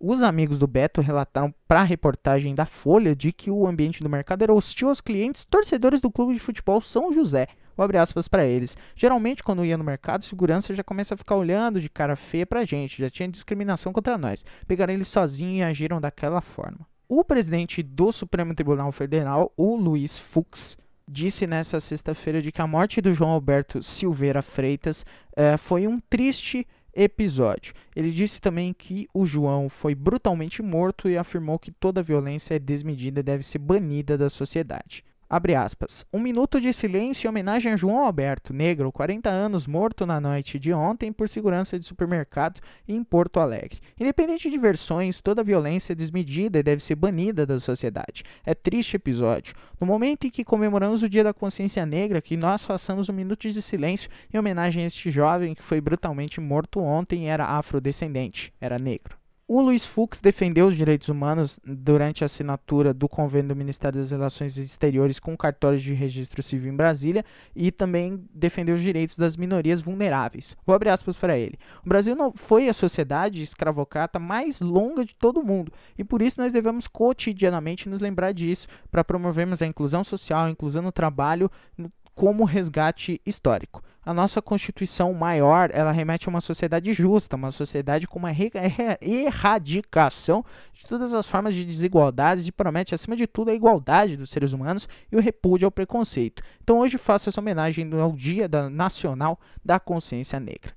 Os 0.01 0.23
amigos 0.23 0.61
do 0.61 0.67
Beto 0.69 1.01
relataram 1.01 1.53
para 1.67 1.81
a 1.81 1.85
reportagem 1.85 2.55
da 2.55 2.65
Folha 2.65 3.17
de 3.17 3.33
que 3.33 3.51
o 3.51 3.67
ambiente 3.67 4.01
do 4.01 4.09
mercado 4.09 4.43
era 4.43 4.55
hostil 4.55 4.89
aos 4.89 5.01
clientes 5.01 5.45
torcedores 5.45 6.01
do 6.01 6.09
clube 6.09 6.35
de 6.35 6.39
futebol 6.39 6.81
São 6.81 7.11
José. 7.11 7.49
Vou 7.77 7.83
abrir 7.83 7.99
aspas 7.99 8.29
para 8.29 8.47
eles. 8.47 8.77
Geralmente, 8.95 9.43
quando 9.43 9.65
ia 9.65 9.77
no 9.77 9.83
mercado, 9.83 10.23
segurança 10.23 10.73
já 10.73 10.85
começa 10.85 11.15
a 11.15 11.17
ficar 11.17 11.35
olhando 11.35 11.81
de 11.81 11.91
cara 11.91 12.15
feia 12.15 12.47
pra 12.47 12.65
gente, 12.65 13.01
já 13.01 13.11
tinha 13.11 13.29
discriminação 13.29 13.93
contra 13.93 14.17
nós. 14.17 14.45
Pegaram 14.69 14.95
ele 14.95 15.05
sozinho 15.05 15.57
e 15.57 15.63
agiram 15.65 16.01
daquela 16.01 16.41
forma. 16.41 16.87
O 17.09 17.25
presidente 17.25 17.83
do 17.83 18.13
Supremo 18.13 18.55
Tribunal 18.55 18.93
Federal, 18.93 19.53
o 19.57 19.75
Luiz 19.75 20.17
Fux, 20.17 20.77
disse 21.09 21.47
nessa 21.47 21.81
sexta-feira 21.81 22.41
de 22.41 22.53
que 22.53 22.61
a 22.61 22.67
morte 22.67 23.01
do 23.01 23.13
João 23.13 23.31
Alberto 23.31 23.83
Silveira 23.83 24.43
Freitas 24.43 25.05
eh, 25.35 25.57
foi 25.57 25.89
um 25.89 25.99
triste 25.99 26.67
episódio. 26.99 27.73
Ele 27.95 28.11
disse 28.11 28.41
também 28.41 28.75
que 28.75 29.09
o 29.15 29.25
João 29.25 29.69
foi 29.69 29.95
brutalmente 29.95 30.61
morto 30.63 31.09
e 31.09 31.17
afirmou 31.17 31.59
que 31.59 31.71
toda 31.71 32.03
violência 32.03 32.55
é 32.55 32.59
desmedida 32.59 33.21
e 33.21 33.23
deve 33.23 33.45
ser 33.45 33.59
banida 33.59 34.19
da 34.19 34.29
sociedade. 34.29 35.05
Abre 35.31 35.55
aspas. 35.55 36.07
Um 36.11 36.19
minuto 36.19 36.59
de 36.59 36.73
silêncio 36.73 37.27
em 37.27 37.29
homenagem 37.29 37.71
a 37.71 37.77
João 37.77 37.99
Alberto, 37.99 38.55
negro, 38.55 38.91
40 38.91 39.29
anos, 39.29 39.67
morto 39.67 40.07
na 40.07 40.19
noite 40.19 40.59
de 40.59 40.73
ontem 40.73 41.13
por 41.13 41.29
segurança 41.29 41.79
de 41.79 41.85
supermercado 41.85 42.61
em 42.89 43.05
Porto 43.05 43.39
Alegre. 43.39 43.79
Independente 44.01 44.51
de 44.51 44.57
versões, 44.57 45.21
toda 45.21 45.45
violência 45.45 45.93
é 45.93 45.95
desmedida 45.95 46.59
e 46.59 46.63
deve 46.63 46.83
ser 46.83 46.95
banida 46.95 47.45
da 47.45 47.61
sociedade. 47.61 48.23
É 48.43 48.55
triste 48.55 48.97
episódio. 48.97 49.55
No 49.79 49.87
momento 49.87 50.27
em 50.27 50.31
que 50.31 50.43
comemoramos 50.43 51.03
o 51.03 51.09
Dia 51.11 51.25
da 51.25 51.35
Consciência 51.35 51.85
Negra, 51.85 52.23
que 52.23 52.35
nós 52.35 52.65
façamos 52.65 53.11
um 53.11 53.13
minuto 53.13 53.47
de 53.47 53.61
silêncio 53.61 54.09
em 54.33 54.39
homenagem 54.39 54.83
a 54.83 54.87
este 54.87 55.11
jovem 55.11 55.55
que 55.55 55.63
foi 55.63 55.79
brutalmente 55.79 56.41
morto 56.41 56.81
ontem 56.81 57.27
e 57.27 57.29
era 57.29 57.45
afrodescendente, 57.45 58.51
era 58.59 58.79
negro. 58.79 59.18
O 59.51 59.63
Luiz 59.63 59.87
Fux 59.87 60.21
defendeu 60.21 60.67
os 60.67 60.77
direitos 60.77 61.09
humanos 61.09 61.59
durante 61.65 62.23
a 62.23 62.27
assinatura 62.27 62.93
do 62.93 63.09
convênio 63.09 63.49
do 63.49 63.57
Ministério 63.57 63.99
das 63.99 64.11
Relações 64.11 64.59
Exteriores 64.59 65.19
com 65.19 65.35
cartórios 65.35 65.83
de 65.83 65.95
registro 65.95 66.43
civil 66.43 66.71
em 66.71 66.77
Brasília 66.77 67.25
e 67.57 67.73
também 67.73 68.29
defendeu 68.31 68.75
os 68.75 68.83
direitos 68.83 69.17
das 69.17 69.39
minorias 69.39 69.81
vulneráveis. 69.81 70.55
Vou 70.67 70.77
abrir 70.77 70.91
aspas 70.91 71.17
para 71.17 71.39
ele. 71.39 71.59
O 71.83 71.89
Brasil 71.89 72.15
não 72.15 72.31
foi 72.37 72.69
a 72.69 72.75
sociedade 72.75 73.43
escravocrata 73.43 74.19
mais 74.19 74.61
longa 74.61 75.03
de 75.03 75.17
todo 75.17 75.41
o 75.41 75.47
mundo 75.47 75.73
e 75.97 76.05
por 76.05 76.21
isso 76.21 76.43
nós 76.43 76.53
devemos 76.53 76.87
cotidianamente 76.87 77.89
nos 77.89 78.03
lembrar 78.03 78.33
disso 78.33 78.69
para 78.91 79.03
promovermos 79.03 79.63
a 79.63 79.67
inclusão 79.67 80.05
social, 80.05 80.45
a 80.45 80.51
inclusão 80.51 80.83
no 80.83 80.93
trabalho 80.93 81.51
como 82.15 82.45
resgate 82.45 83.19
histórico 83.25 83.83
a 84.09 84.15
nossa 84.15 84.41
Constituição 84.41 85.13
maior, 85.13 85.69
ela 85.71 85.93
remete 85.93 86.27
a 86.27 86.31
uma 86.31 86.41
sociedade 86.41 86.95
justa, 86.95 87.37
uma 87.37 87.51
sociedade 87.51 88.09
com 88.09 88.19
uma 88.19 88.31
erradicação 89.03 90.43
de 90.73 90.87
todas 90.87 91.13
as 91.13 91.27
formas 91.27 91.55
de 91.55 91.63
desigualdades 91.63 92.47
e 92.47 92.53
promete, 92.53 92.95
acima 92.95 93.15
de 93.15 93.27
tudo, 93.27 93.51
a 93.51 93.55
igualdade 93.55 94.17
dos 94.17 94.31
seres 94.31 94.55
humanos 94.55 94.89
e 95.13 95.17
o 95.17 95.21
repúdio 95.21 95.67
ao 95.67 95.71
preconceito. 95.71 96.43
Então 96.65 96.79
hoje 96.79 96.97
faço 96.97 97.29
essa 97.29 97.39
homenagem 97.39 97.93
ao 98.01 98.13
Dia 98.13 98.49
Nacional 98.71 99.39
da 99.63 99.79
Consciência 99.79 100.41
Negra. 100.41 100.73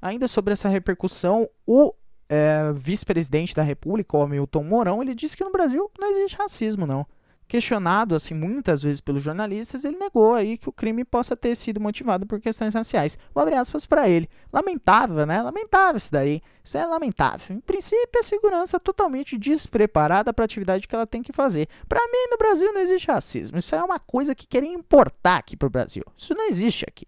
Ainda 0.00 0.26
sobre 0.26 0.54
essa 0.54 0.70
repercussão, 0.70 1.50
o 1.66 1.92
é, 2.30 2.72
vice-presidente 2.74 3.54
da 3.54 3.62
República, 3.62 4.16
o 4.16 4.22
Hamilton 4.22 4.64
Mourão, 4.64 5.02
ele 5.02 5.14
disse 5.14 5.36
que 5.36 5.44
no 5.44 5.52
Brasil 5.52 5.90
não 6.00 6.10
existe 6.12 6.38
racismo, 6.38 6.86
não 6.86 7.06
questionado 7.48 8.14
assim 8.14 8.34
muitas 8.34 8.82
vezes 8.82 9.00
pelos 9.00 9.22
jornalistas, 9.22 9.84
ele 9.84 9.96
negou 9.96 10.34
aí 10.34 10.58
que 10.58 10.68
o 10.68 10.72
crime 10.72 11.04
possa 11.04 11.34
ter 11.34 11.54
sido 11.54 11.80
motivado 11.80 12.26
por 12.26 12.40
questões 12.40 12.74
raciais. 12.74 13.18
Vou 13.34 13.42
abrir 13.42 13.56
aspas 13.56 13.86
para 13.86 14.08
ele. 14.08 14.28
Lamentável, 14.52 15.24
né? 15.24 15.40
Lamentável 15.40 15.96
isso 15.96 16.12
daí. 16.12 16.42
Isso 16.62 16.76
é 16.76 16.84
lamentável. 16.84 17.56
Em 17.56 17.60
princípio, 17.60 18.20
a 18.20 18.22
segurança 18.22 18.78
totalmente 18.78 19.38
despreparada 19.38 20.32
para 20.32 20.44
a 20.44 20.46
atividade 20.46 20.86
que 20.86 20.94
ela 20.94 21.06
tem 21.06 21.22
que 21.22 21.32
fazer. 21.32 21.66
Para 21.88 22.00
mim, 22.00 22.30
no 22.30 22.36
Brasil 22.36 22.72
não 22.72 22.82
existe 22.82 23.10
racismo. 23.10 23.58
Isso 23.58 23.74
é 23.74 23.82
uma 23.82 23.98
coisa 23.98 24.34
que 24.34 24.46
querem 24.46 24.74
importar 24.74 25.38
aqui 25.38 25.56
para 25.56 25.66
o 25.66 25.70
Brasil. 25.70 26.04
Isso 26.16 26.34
não 26.34 26.46
existe 26.46 26.84
aqui. 26.86 27.06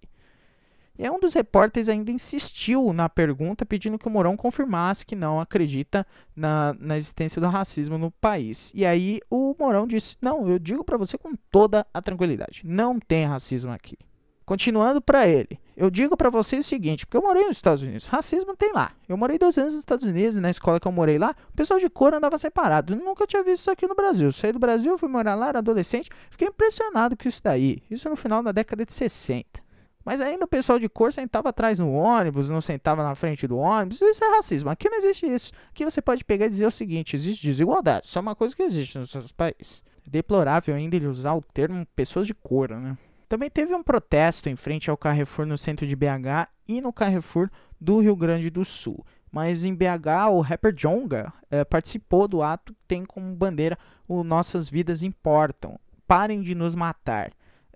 E 1.00 1.08
um 1.08 1.18
dos 1.18 1.32
repórteres 1.32 1.88
ainda 1.88 2.12
insistiu 2.12 2.92
na 2.92 3.08
pergunta, 3.08 3.64
pedindo 3.64 3.98
que 3.98 4.06
o 4.06 4.10
Mourão 4.10 4.36
confirmasse 4.36 5.06
que 5.06 5.16
não 5.16 5.40
acredita 5.40 6.06
na, 6.36 6.76
na 6.78 6.94
existência 6.94 7.40
do 7.40 7.48
racismo 7.48 7.96
no 7.96 8.10
país. 8.10 8.70
E 8.74 8.84
aí 8.84 9.18
o 9.30 9.56
Mourão 9.58 9.86
disse: 9.86 10.18
Não, 10.20 10.46
eu 10.46 10.58
digo 10.58 10.84
para 10.84 10.98
você 10.98 11.16
com 11.16 11.32
toda 11.50 11.86
a 11.94 12.02
tranquilidade: 12.02 12.60
não 12.66 12.98
tem 12.98 13.24
racismo 13.24 13.72
aqui. 13.72 13.96
Continuando 14.44 15.00
para 15.00 15.26
ele, 15.26 15.58
eu 15.74 15.88
digo 15.88 16.18
para 16.18 16.28
você 16.28 16.58
o 16.58 16.62
seguinte, 16.62 17.06
porque 17.06 17.16
eu 17.16 17.22
morei 17.22 17.46
nos 17.46 17.56
Estados 17.56 17.82
Unidos, 17.82 18.06
racismo 18.06 18.54
tem 18.54 18.70
lá. 18.74 18.90
Eu 19.08 19.16
morei 19.16 19.38
dois 19.38 19.56
anos 19.56 19.72
nos 19.72 19.80
Estados 19.80 20.04
Unidos 20.04 20.36
na 20.36 20.50
escola 20.50 20.78
que 20.78 20.86
eu 20.86 20.92
morei 20.92 21.18
lá, 21.18 21.34
o 21.48 21.56
pessoal 21.56 21.80
de 21.80 21.88
cor 21.88 22.12
andava 22.12 22.36
separado. 22.36 22.92
Eu 22.92 22.98
nunca 22.98 23.26
tinha 23.26 23.42
visto 23.42 23.62
isso 23.62 23.70
aqui 23.70 23.86
no 23.86 23.94
Brasil. 23.94 24.28
Eu 24.28 24.32
saí 24.32 24.52
do 24.52 24.58
Brasil, 24.58 24.98
fui 24.98 25.08
morar 25.08 25.34
lá, 25.34 25.48
era 25.48 25.60
adolescente, 25.60 26.10
fiquei 26.28 26.48
impressionado 26.48 27.16
com 27.16 27.26
isso 27.26 27.40
daí. 27.42 27.82
Isso 27.90 28.06
no 28.10 28.16
final 28.16 28.42
da 28.42 28.52
década 28.52 28.84
de 28.84 28.92
60. 28.92 29.69
Mas 30.04 30.20
ainda 30.20 30.44
o 30.44 30.48
pessoal 30.48 30.78
de 30.78 30.88
cor 30.88 31.12
sentava 31.12 31.50
atrás 31.50 31.78
no 31.78 31.92
ônibus, 31.92 32.48
não 32.48 32.60
sentava 32.60 33.02
na 33.02 33.14
frente 33.14 33.46
do 33.46 33.58
ônibus. 33.58 34.00
Isso 34.00 34.24
é 34.24 34.36
racismo. 34.36 34.70
Aqui 34.70 34.88
não 34.88 34.98
existe 34.98 35.26
isso. 35.26 35.52
Aqui 35.70 35.84
você 35.84 36.00
pode 36.00 36.24
pegar 36.24 36.46
e 36.46 36.48
dizer 36.48 36.66
o 36.66 36.70
seguinte: 36.70 37.14
existe 37.14 37.46
desigualdade. 37.46 38.06
Isso 38.06 38.18
é 38.18 38.22
uma 38.22 38.34
coisa 38.34 38.56
que 38.56 38.62
existe 38.62 38.98
nos 38.98 39.10
seus 39.10 39.32
países. 39.32 39.84
É 40.06 40.10
deplorável 40.10 40.74
ainda 40.74 40.96
ele 40.96 41.06
usar 41.06 41.34
o 41.34 41.42
termo 41.42 41.86
pessoas 41.94 42.26
de 42.26 42.34
cor, 42.34 42.70
né? 42.70 42.96
Também 43.28 43.48
teve 43.48 43.72
um 43.74 43.82
protesto 43.82 44.48
em 44.48 44.56
frente 44.56 44.90
ao 44.90 44.96
Carrefour 44.96 45.46
no 45.46 45.56
centro 45.56 45.86
de 45.86 45.94
BH 45.94 46.48
e 46.66 46.80
no 46.80 46.92
Carrefour 46.92 47.48
do 47.80 48.00
Rio 48.00 48.16
Grande 48.16 48.50
do 48.50 48.64
Sul. 48.64 49.06
Mas 49.30 49.64
em 49.64 49.72
BH, 49.72 50.30
o 50.32 50.40
rapper 50.40 50.74
Jonga 50.74 51.32
eh, 51.48 51.64
participou 51.64 52.26
do 52.26 52.42
ato 52.42 52.74
que 52.74 52.80
tem 52.88 53.04
como 53.04 53.32
bandeira 53.36 53.78
o 54.08 54.24
Nossas 54.24 54.68
Vidas 54.68 55.02
Importam. 55.02 55.78
Parem 56.08 56.40
de 56.40 56.56
nos 56.56 56.74
matar. 56.74 57.30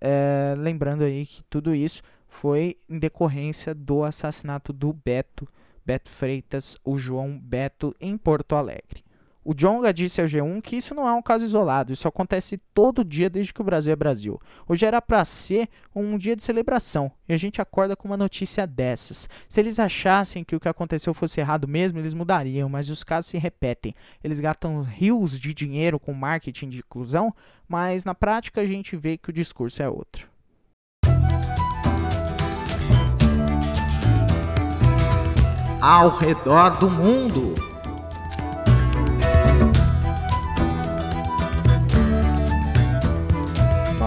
É, 0.06 0.54
lembrando 0.58 1.02
aí 1.02 1.24
que 1.24 1.42
tudo 1.44 1.74
isso 1.74 2.02
foi 2.28 2.76
em 2.90 2.98
decorrência 2.98 3.74
do 3.74 4.04
assassinato 4.04 4.72
do 4.72 4.92
Beto, 4.92 5.48
Beto 5.86 6.10
Freitas, 6.10 6.76
o 6.84 6.98
João 6.98 7.38
Beto, 7.38 7.94
em 7.98 8.18
Porto 8.18 8.54
Alegre. 8.54 9.03
O 9.44 9.52
Jonga 9.52 9.92
disse 9.92 10.22
ao 10.22 10.26
G1 10.26 10.62
que 10.62 10.76
isso 10.76 10.94
não 10.94 11.06
é 11.06 11.12
um 11.12 11.20
caso 11.20 11.44
isolado, 11.44 11.92
isso 11.92 12.08
acontece 12.08 12.56
todo 12.72 13.04
dia 13.04 13.28
desde 13.28 13.52
que 13.52 13.60
o 13.60 13.64
Brasil 13.64 13.92
é 13.92 13.96
Brasil. 13.96 14.40
Hoje 14.66 14.86
era 14.86 15.02
para 15.02 15.22
ser 15.22 15.68
um 15.94 16.16
dia 16.16 16.34
de 16.34 16.42
celebração 16.42 17.12
e 17.28 17.34
a 17.34 17.36
gente 17.36 17.60
acorda 17.60 17.94
com 17.94 18.08
uma 18.08 18.16
notícia 18.16 18.66
dessas. 18.66 19.28
Se 19.46 19.60
eles 19.60 19.78
achassem 19.78 20.42
que 20.42 20.56
o 20.56 20.60
que 20.60 20.68
aconteceu 20.68 21.12
fosse 21.12 21.40
errado 21.40 21.68
mesmo, 21.68 21.98
eles 21.98 22.14
mudariam, 22.14 22.70
mas 22.70 22.88
os 22.88 23.04
casos 23.04 23.30
se 23.30 23.36
repetem. 23.36 23.94
Eles 24.22 24.40
gastam 24.40 24.80
rios 24.80 25.38
de 25.38 25.52
dinheiro 25.52 26.00
com 26.00 26.14
marketing 26.14 26.70
de 26.70 26.78
inclusão, 26.78 27.34
mas 27.68 28.02
na 28.02 28.14
prática 28.14 28.62
a 28.62 28.66
gente 28.66 28.96
vê 28.96 29.18
que 29.18 29.28
o 29.28 29.32
discurso 29.32 29.82
é 29.82 29.88
outro. 29.88 30.26
Ao 35.82 36.08
redor 36.16 36.78
do 36.78 36.90
mundo. 36.90 37.73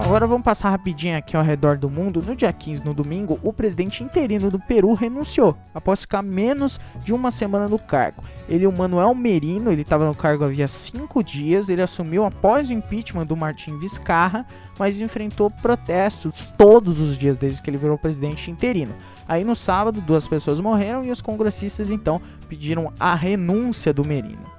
Agora 0.08 0.26
vamos 0.26 0.46
passar 0.46 0.70
rapidinho 0.70 1.18
aqui 1.18 1.36
ao 1.36 1.44
redor 1.44 1.78
do 1.78 1.90
mundo. 1.90 2.24
No 2.26 2.34
dia 2.34 2.54
15, 2.54 2.82
no 2.82 2.94
domingo, 2.94 3.38
o 3.44 3.52
presidente 3.52 4.02
interino 4.02 4.50
do 4.50 4.58
Peru 4.58 4.94
renunciou 4.94 5.54
após 5.76 6.00
ficar 6.00 6.22
menos 6.22 6.80
de 7.04 7.14
uma 7.14 7.30
semana 7.30 7.68
no 7.68 7.78
cargo. 7.78 8.24
Ele, 8.48 8.66
o 8.66 8.72
Manuel 8.72 9.14
Merino, 9.14 9.70
ele 9.70 9.82
estava 9.82 10.08
no 10.08 10.16
cargo 10.16 10.46
havia 10.46 10.66
cinco 10.66 11.22
dias. 11.22 11.68
Ele 11.68 11.82
assumiu 11.82 12.24
após 12.24 12.70
o 12.70 12.74
impeachment 12.74 13.26
do 13.26 13.36
Martim 13.36 13.78
Vizcarra, 13.80 14.48
mas 14.80 15.02
enfrentou 15.02 15.52
protestos 15.52 16.54
todos 16.58 17.02
os 17.02 17.18
dias 17.18 17.36
desde 17.36 17.62
que 17.62 17.70
ele 17.70 17.78
virou 17.78 17.98
presidente 17.98 18.50
interino. 18.50 18.96
Aí 19.28 19.44
no 19.44 19.58
sábado, 19.58 20.00
duas 20.00 20.26
pessoas 20.26 20.62
morreram 20.62 21.04
e 21.04 21.12
os 21.12 21.20
congressistas 21.20 21.92
então 21.92 22.22
pediram 22.48 22.94
a 22.98 23.14
renúncia 23.14 23.94
do 23.94 24.06
Merino. 24.06 24.50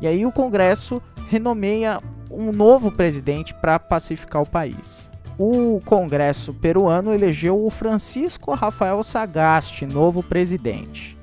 E 0.00 0.06
aí 0.06 0.24
o 0.24 0.30
Congresso 0.30 1.02
renomeia 1.28 2.00
um 2.32 2.52
novo 2.52 2.90
presidente 2.90 3.54
para 3.54 3.78
pacificar 3.78 4.42
o 4.42 4.46
país. 4.46 5.10
O 5.38 5.80
Congresso 5.84 6.52
peruano 6.54 7.12
elegeu 7.12 7.64
o 7.64 7.70
Francisco 7.70 8.54
Rafael 8.54 9.02
Sagasti, 9.02 9.86
novo 9.86 10.22
presidente. 10.22 11.18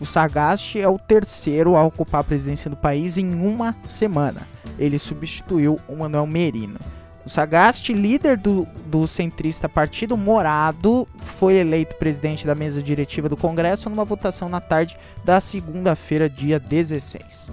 O 0.00 0.06
Sagasti 0.06 0.80
é 0.80 0.88
o 0.88 0.98
terceiro 0.98 1.76
a 1.76 1.84
ocupar 1.84 2.20
a 2.20 2.24
presidência 2.24 2.68
do 2.68 2.76
país 2.76 3.16
em 3.16 3.32
uma 3.32 3.76
semana. 3.86 4.42
Ele 4.78 4.98
substituiu 4.98 5.80
o 5.88 5.96
Manuel 5.96 6.26
Merino. 6.26 6.78
O 7.24 7.30
Sagasti, 7.30 7.94
líder 7.94 8.36
do, 8.36 8.66
do 8.86 9.06
centrista 9.06 9.66
Partido 9.66 10.16
Morado, 10.16 11.08
foi 11.22 11.54
eleito 11.54 11.96
presidente 11.96 12.46
da 12.46 12.54
mesa 12.54 12.82
diretiva 12.82 13.30
do 13.30 13.36
Congresso 13.36 13.88
numa 13.88 14.04
votação 14.04 14.48
na 14.48 14.60
tarde 14.60 14.98
da 15.24 15.40
segunda-feira, 15.40 16.28
dia 16.28 16.58
16. 16.60 17.50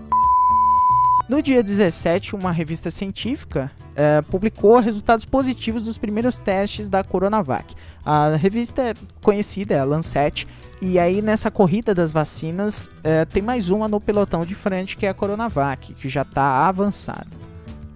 No 1.32 1.42
dia 1.42 1.64
17, 1.64 2.36
uma 2.36 2.52
revista 2.52 2.92
científica 2.92 3.72
é, 3.96 4.22
publicou 4.22 4.78
resultados 4.80 5.24
positivos 5.24 5.86
dos 5.86 5.98
primeiros 5.98 6.38
testes 6.38 6.90
da 6.90 7.06
Coronavac. 7.06 7.74
A 8.04 8.36
revista 8.36 8.82
é 8.82 8.94
conhecida, 9.22 9.76
é 9.76 9.80
a 9.80 9.86
Lancet, 9.86 10.46
e 10.82 11.00
aí 11.00 11.22
nessa 11.22 11.50
corrida 11.50 11.96
das 11.96 12.12
vacinas 12.12 12.90
é, 13.02 13.24
tem 13.24 13.42
mais 13.42 13.70
uma 13.70 13.88
no 13.88 14.02
pelotão 14.02 14.46
de 14.46 14.54
frente 14.54 14.98
que 14.98 15.06
é 15.06 15.10
a 15.10 15.14
Coronavac, 15.14 15.94
que 15.94 16.10
já 16.10 16.24
está 16.24 16.68
avançada. 16.68 17.30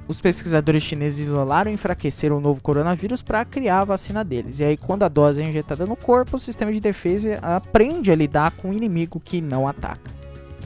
Os 0.08 0.22
pesquisadores 0.22 0.84
chineses 0.84 1.28
isolaram 1.28 1.70
e 1.70 1.74
enfraqueceram 1.74 2.38
o 2.38 2.42
novo 2.42 2.62
coronavírus 2.62 3.22
para 3.22 3.44
criar 3.44 3.82
a 3.82 3.84
vacina 3.84 4.24
deles. 4.24 4.62
E 4.62 4.64
aí, 4.64 4.78
quando 4.78 5.04
a 5.04 5.10
dose 5.10 5.44
é 5.44 5.46
injetada 5.46 5.86
no 5.86 5.98
corpo, 5.98 6.38
o 6.38 6.40
sistema 6.40 6.72
de 6.72 6.80
defesa 6.80 7.38
aprende 7.42 8.14
a 8.14 8.16
lidar 8.16 8.52
com 8.52 8.70
o 8.70 8.74
inimigo 8.74 9.20
que 9.20 9.42
não 9.42 9.68
ataca. 9.68 10.16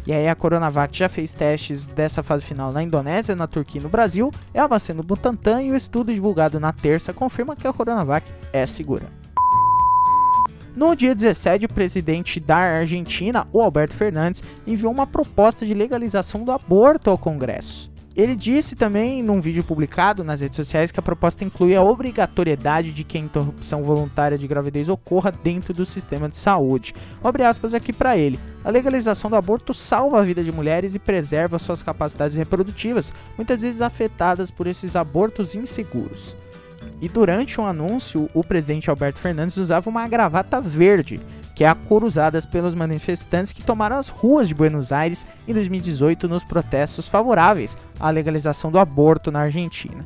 E 0.09 0.11
aí 0.11 0.27
a 0.27 0.33
Coronavac 0.33 0.97
já 0.97 1.07
fez 1.07 1.33
testes 1.33 1.85
dessa 1.85 2.23
fase 2.23 2.43
final 2.43 2.71
na 2.71 2.81
Indonésia, 2.81 3.35
na 3.35 3.45
Turquia 3.45 3.79
e 3.79 3.83
no 3.83 3.89
Brasil. 3.91 4.31
É 4.51 4.59
a 4.59 4.65
vacina 4.65 5.03
Butantan 5.03 5.61
e 5.61 5.71
o 5.71 5.75
estudo 5.75 6.11
divulgado 6.11 6.59
na 6.59 6.73
terça 6.73 7.13
confirma 7.13 7.55
que 7.55 7.67
a 7.67 7.71
Coronavac 7.71 8.25
é 8.51 8.65
segura. 8.65 9.05
No 10.75 10.95
dia 10.95 11.13
17, 11.13 11.65
o 11.65 11.69
presidente 11.69 12.39
da 12.39 12.57
Argentina, 12.57 13.47
o 13.53 13.61
Alberto 13.61 13.93
Fernandes, 13.93 14.41
enviou 14.65 14.91
uma 14.91 15.05
proposta 15.05 15.63
de 15.63 15.75
legalização 15.75 16.43
do 16.43 16.51
aborto 16.51 17.11
ao 17.11 17.17
Congresso. 17.17 17.91
Ele 18.19 18.35
disse 18.35 18.75
também 18.75 19.23
num 19.23 19.39
vídeo 19.39 19.63
publicado 19.63 20.25
nas 20.25 20.41
redes 20.41 20.57
sociais 20.57 20.91
que 20.91 20.99
a 20.99 21.01
proposta 21.01 21.45
inclui 21.45 21.73
a 21.73 21.81
obrigatoriedade 21.81 22.91
de 22.91 23.05
que 23.05 23.17
a 23.17 23.21
interrupção 23.21 23.81
voluntária 23.81 24.37
de 24.37 24.45
gravidez 24.45 24.89
ocorra 24.89 25.31
dentro 25.31 25.73
do 25.73 25.85
sistema 25.85 26.27
de 26.27 26.37
saúde. 26.37 26.93
Abre 27.23 27.43
aspas 27.43 27.73
aqui 27.73 27.93
para 27.93 28.17
ele. 28.17 28.37
A 28.61 28.69
legalização 28.69 29.29
do 29.29 29.37
aborto 29.37 29.73
salva 29.73 30.19
a 30.19 30.23
vida 30.25 30.43
de 30.43 30.51
mulheres 30.51 30.95
e 30.95 30.99
preserva 30.99 31.57
suas 31.57 31.81
capacidades 31.81 32.35
reprodutivas, 32.35 33.13
muitas 33.37 33.61
vezes 33.61 33.79
afetadas 33.79 34.51
por 34.51 34.67
esses 34.67 34.97
abortos 34.97 35.55
inseguros. 35.55 36.35
E 37.01 37.07
durante 37.07 37.59
um 37.59 37.65
anúncio, 37.65 38.29
o 38.33 38.43
presidente 38.43 38.89
Alberto 38.89 39.19
Fernandes 39.19 39.57
usava 39.57 39.89
uma 39.89 40.07
gravata 40.07 40.59
verde, 40.59 41.21
que 41.55 41.63
é 41.63 41.67
a 41.67 41.75
cor 41.75 42.03
usada 42.03 42.39
pelos 42.41 42.75
manifestantes 42.75 43.51
que 43.51 43.63
tomaram 43.63 43.97
as 43.97 44.09
ruas 44.09 44.47
de 44.47 44.53
Buenos 44.53 44.91
Aires 44.91 45.25
em 45.47 45.53
2018 45.53 46.27
nos 46.27 46.43
protestos 46.43 47.07
favoráveis 47.07 47.77
à 47.99 48.09
legalização 48.09 48.71
do 48.71 48.79
aborto 48.79 49.31
na 49.31 49.41
Argentina. 49.41 50.05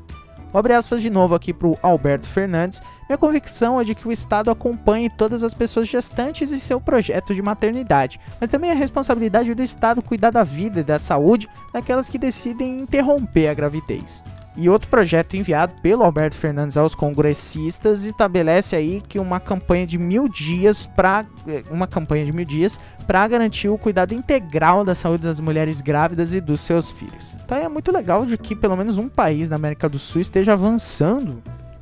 Vou 0.52 0.60
abrir 0.60 0.74
aspas 0.74 1.02
de 1.02 1.10
novo 1.10 1.34
aqui 1.34 1.52
para 1.52 1.68
o 1.68 1.78
Alberto 1.82 2.28
Fernandes. 2.28 2.80
Minha 3.10 3.18
convicção 3.18 3.82
é 3.82 3.84
de 3.84 3.96
que 3.96 4.08
o 4.08 4.12
Estado 4.12 4.52
acompanhe 4.52 5.10
todas 5.10 5.44
as 5.44 5.52
pessoas 5.52 5.88
gestantes 5.88 6.52
em 6.52 6.60
seu 6.60 6.80
projeto 6.80 7.34
de 7.34 7.42
maternidade, 7.42 8.20
mas 8.40 8.52
também 8.52 8.70
é 8.70 8.74
responsabilidade 8.76 9.56
do 9.56 9.64
Estado 9.64 10.04
cuidar 10.04 10.30
da 10.30 10.44
vida 10.44 10.82
e 10.82 10.84
da 10.84 11.00
saúde 11.00 11.50
daquelas 11.74 12.08
que 12.08 12.20
decidem 12.20 12.82
interromper 12.82 13.48
a 13.48 13.54
gravidez. 13.56 14.24
E 14.56 14.70
outro 14.70 14.88
projeto 14.88 15.36
enviado 15.36 15.74
pelo 15.82 16.04
Alberto 16.04 16.36
Fernandes 16.36 16.78
aos 16.78 16.94
congressistas 16.94 18.06
estabelece 18.06 18.76
aí 18.76 19.02
que 19.08 19.18
uma 19.18 19.40
campanha 19.40 19.88
de 19.88 19.98
mil 19.98 20.30
dias 20.30 20.86
para 20.86 21.26
eh, 21.48 21.64
uma 21.72 21.88
campanha 21.88 22.24
de 22.24 22.32
mil 22.32 22.46
dias 22.46 22.80
para 23.08 23.28
garantir 23.28 23.68
o 23.68 23.78
cuidado 23.80 24.14
integral 24.14 24.86
da 24.86 24.94
saúde 24.94 25.24
das 25.24 25.40
mulheres 25.40 25.82
grávidas 25.82 26.36
e 26.36 26.40
dos 26.40 26.62
seus 26.62 26.92
filhos. 26.92 27.36
Então 27.44 27.58
é 27.58 27.68
muito 27.68 27.92
legal 27.92 28.28
de 28.28 28.38
que 28.38 28.56
pelo 28.56 28.78
menos 28.78 28.98
um 28.98 29.10
país 29.10 29.50
da 29.50 29.56
América 29.56 29.90
do 29.90 29.98
Sul 29.98 30.22
esteja 30.22 30.54
avançando 30.54 31.42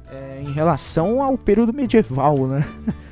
é, 0.09 0.41
em 0.41 0.53
relação 0.53 1.21
ao 1.21 1.37
período 1.37 1.73
medieval, 1.73 2.47
né? 2.47 2.65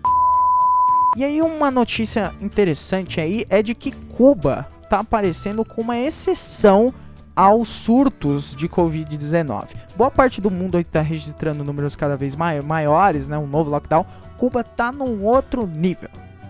E 1.18 1.24
aí 1.24 1.42
uma 1.42 1.72
notícia 1.72 2.32
interessante 2.40 3.20
aí 3.20 3.46
é 3.50 3.64
de 3.64 3.74
que 3.74 3.92
Cuba 3.92 4.70
tá 4.90 5.00
aparecendo 5.00 5.66
como 5.66 5.90
uma 5.90 5.98
exceção 5.98 6.94
aos 7.40 7.70
surtos 7.70 8.54
de 8.54 8.68
Covid-19. 8.68 9.70
Boa 9.96 10.12
parte 10.12 10.42
do 10.42 10.52
mundo 10.52 10.78
está 10.78 11.00
registrando 11.00 11.64
números 11.64 11.96
cada 11.96 12.18
vez 12.18 12.36
maiores, 12.36 13.30
né, 13.30 13.38
um 13.38 13.48
novo 13.48 13.70
lockdown. 13.70 14.06
Cuba 14.38 14.60
está 14.60 14.92
num 14.92 15.24
outro 15.24 15.66
nível. 15.66 16.10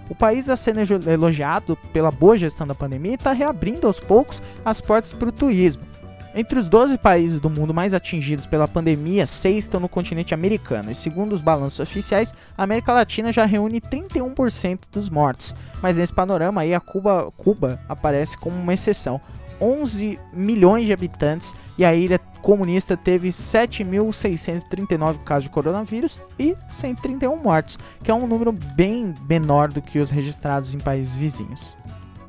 O 0.09 0.15
país 0.15 0.47
está 0.47 0.57
sendo 0.57 0.79
elogiado 1.07 1.77
pela 1.93 2.09
boa 2.09 2.35
gestão 2.35 2.65
da 2.65 2.73
pandemia 2.73 3.11
e 3.11 3.13
está 3.13 3.33
reabrindo 3.33 3.85
aos 3.85 3.99
poucos 3.99 4.41
as 4.65 4.81
portas 4.81 5.13
para 5.13 5.29
o 5.29 5.31
turismo. 5.31 5.83
Entre 6.33 6.57
os 6.57 6.67
12 6.67 6.97
países 6.97 7.39
do 7.39 7.51
mundo 7.51 7.71
mais 7.71 7.93
atingidos 7.93 8.47
pela 8.47 8.67
pandemia, 8.67 9.27
seis 9.27 9.65
estão 9.65 9.79
no 9.79 9.89
continente 9.89 10.33
americano, 10.33 10.89
e 10.89 10.95
segundo 10.95 11.33
os 11.33 11.41
balanços 11.41 11.79
oficiais, 11.79 12.33
a 12.57 12.63
América 12.63 12.93
Latina 12.93 13.31
já 13.31 13.45
reúne 13.45 13.79
31% 13.79 14.79
dos 14.91 15.07
mortos. 15.07 15.55
Mas 15.83 15.97
nesse 15.97 16.13
panorama 16.13 16.61
aí, 16.61 16.73
a 16.73 16.79
Cuba, 16.79 17.31
Cuba 17.37 17.79
aparece 17.87 18.37
como 18.37 18.55
uma 18.55 18.73
exceção, 18.73 19.21
11 19.61 20.19
milhões 20.33 20.85
de 20.85 20.93
habitantes 20.93 21.55
e 21.77 21.85
a 21.85 21.93
ilha 21.93 22.19
comunista 22.41 22.95
teve 22.95 23.29
7.639 23.29 25.19
casos 25.23 25.43
de 25.43 25.49
coronavírus 25.49 26.19
e 26.37 26.55
131 26.71 27.35
mortos, 27.35 27.77
que 28.03 28.11
é 28.11 28.13
um 28.13 28.27
número 28.27 28.51
bem 28.51 29.13
menor 29.27 29.69
do 29.69 29.81
que 29.81 29.99
os 29.99 30.09
registrados 30.09 30.73
em 30.73 30.79
países 30.79 31.15
vizinhos. 31.15 31.77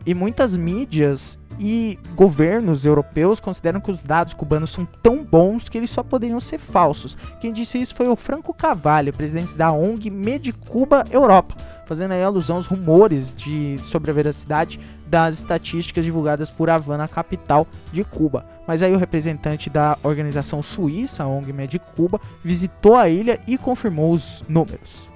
E 0.07 0.15
muitas 0.15 0.57
mídias 0.57 1.39
e 1.59 1.99
governos 2.17 2.87
europeus 2.87 3.39
consideram 3.39 3.81
que 3.81 3.91
os 3.91 4.01
dados 4.01 4.33
cubanos 4.33 4.71
são 4.71 4.87
tão 5.03 5.23
bons 5.23 5.69
que 5.69 5.77
eles 5.77 5.91
só 5.91 6.03
poderiam 6.03 6.41
ser 6.41 6.57
falsos. 6.57 7.17
Quem 7.39 7.53
disse 7.53 7.79
isso 7.79 7.95
foi 7.95 8.09
o 8.09 8.17
Franco 8.17 8.55
Cavalli, 8.55 9.13
presidente 9.13 9.53
da 9.53 9.71
ONG 9.71 10.09
Medicuba 10.09 11.05
Europa, 11.11 11.55
fazendo 11.85 12.13
aí 12.13 12.23
alusão 12.23 12.57
aos 12.57 12.67
rumores 12.67 13.35
de, 13.35 13.77
sobre 13.83 14.11
a 14.11 14.15
veracidade 14.15 14.81
das 15.11 15.35
estatísticas 15.35 16.05
divulgadas 16.05 16.51
por 16.51 16.71
Havana, 16.71 17.09
capital 17.09 17.67
de 17.93 18.05
Cuba. 18.05 18.47
Mas 18.67 18.81
aí 18.81 18.95
o 18.95 18.97
representante 18.97 19.69
da 19.69 19.99
organização 20.05 20.63
suíça, 20.63 21.25
a 21.25 21.27
ONG 21.27 21.53
Medicuba, 21.53 22.21
visitou 22.43 22.95
a 22.95 23.09
ilha 23.09 23.41
e 23.47 23.59
confirmou 23.59 24.13
os 24.13 24.45
números. 24.49 25.11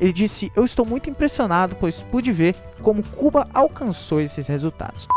Ele 0.00 0.12
disse: 0.12 0.52
Eu 0.54 0.64
estou 0.64 0.86
muito 0.86 1.10
impressionado, 1.10 1.74
pois 1.74 2.04
pude 2.04 2.30
ver 2.30 2.54
como 2.80 3.02
Cuba 3.02 3.48
alcançou 3.52 4.20
esses 4.20 4.46
resultados. 4.46 5.08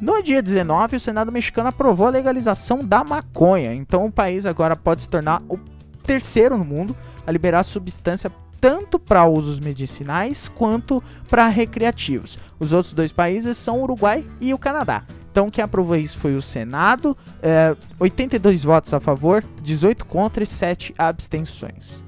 No 0.00 0.22
dia 0.22 0.42
19, 0.42 0.96
o 0.96 1.00
Senado 1.00 1.32
mexicano 1.32 1.68
aprovou 1.68 2.06
a 2.06 2.10
legalização 2.10 2.84
da 2.84 3.02
maconha. 3.04 3.72
Então 3.72 4.04
o 4.06 4.12
país 4.12 4.46
agora 4.46 4.76
pode 4.76 5.02
se 5.02 5.08
tornar 5.08 5.42
o 5.48 5.58
terceiro 6.02 6.56
no 6.56 6.64
mundo 6.64 6.96
a 7.26 7.30
liberar 7.30 7.62
substância 7.62 8.30
tanto 8.60 8.98
para 8.98 9.26
usos 9.26 9.58
medicinais 9.58 10.48
quanto 10.48 11.02
para 11.28 11.48
recreativos. 11.48 12.38
Os 12.58 12.72
outros 12.72 12.92
dois 12.92 13.12
países 13.12 13.56
são 13.56 13.78
o 13.78 13.82
Uruguai 13.82 14.26
e 14.40 14.52
o 14.52 14.58
Canadá. 14.58 15.04
Então 15.30 15.50
quem 15.50 15.62
aprovou 15.62 15.96
isso 15.96 16.18
foi 16.18 16.34
o 16.34 16.42
Senado, 16.42 17.16
é, 17.40 17.76
82 17.98 18.64
votos 18.64 18.92
a 18.92 18.98
favor, 18.98 19.44
18 19.62 20.04
contra 20.06 20.42
e 20.42 20.46
7 20.46 20.94
abstenções. 20.98 22.02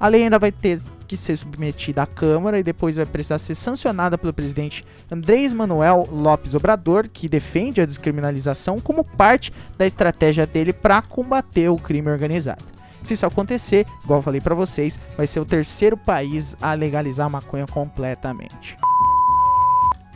A 0.00 0.08
lei 0.08 0.24
ainda 0.24 0.38
vai 0.38 0.50
ter 0.50 0.80
que 1.06 1.16
ser 1.16 1.36
submetida 1.36 2.02
à 2.02 2.06
Câmara 2.06 2.58
e 2.58 2.62
depois 2.62 2.96
vai 2.96 3.04
precisar 3.04 3.36
ser 3.36 3.54
sancionada 3.54 4.16
pelo 4.16 4.32
presidente 4.32 4.82
Andrés 5.10 5.52
Manuel 5.52 6.08
Lopes 6.10 6.54
Obrador, 6.54 7.06
que 7.06 7.28
defende 7.28 7.82
a 7.82 7.86
descriminalização 7.86 8.80
como 8.80 9.04
parte 9.04 9.52
da 9.76 9.84
estratégia 9.84 10.46
dele 10.46 10.72
para 10.72 11.02
combater 11.02 11.68
o 11.68 11.76
crime 11.76 12.10
organizado. 12.10 12.71
Se 13.02 13.14
isso 13.14 13.26
acontecer, 13.26 13.86
igual 14.04 14.20
eu 14.20 14.22
falei 14.22 14.40
para 14.40 14.54
vocês, 14.54 14.98
vai 15.16 15.26
ser 15.26 15.40
o 15.40 15.44
terceiro 15.44 15.96
país 15.96 16.56
a 16.60 16.74
legalizar 16.74 17.26
a 17.26 17.30
maconha 17.30 17.66
completamente. 17.66 18.76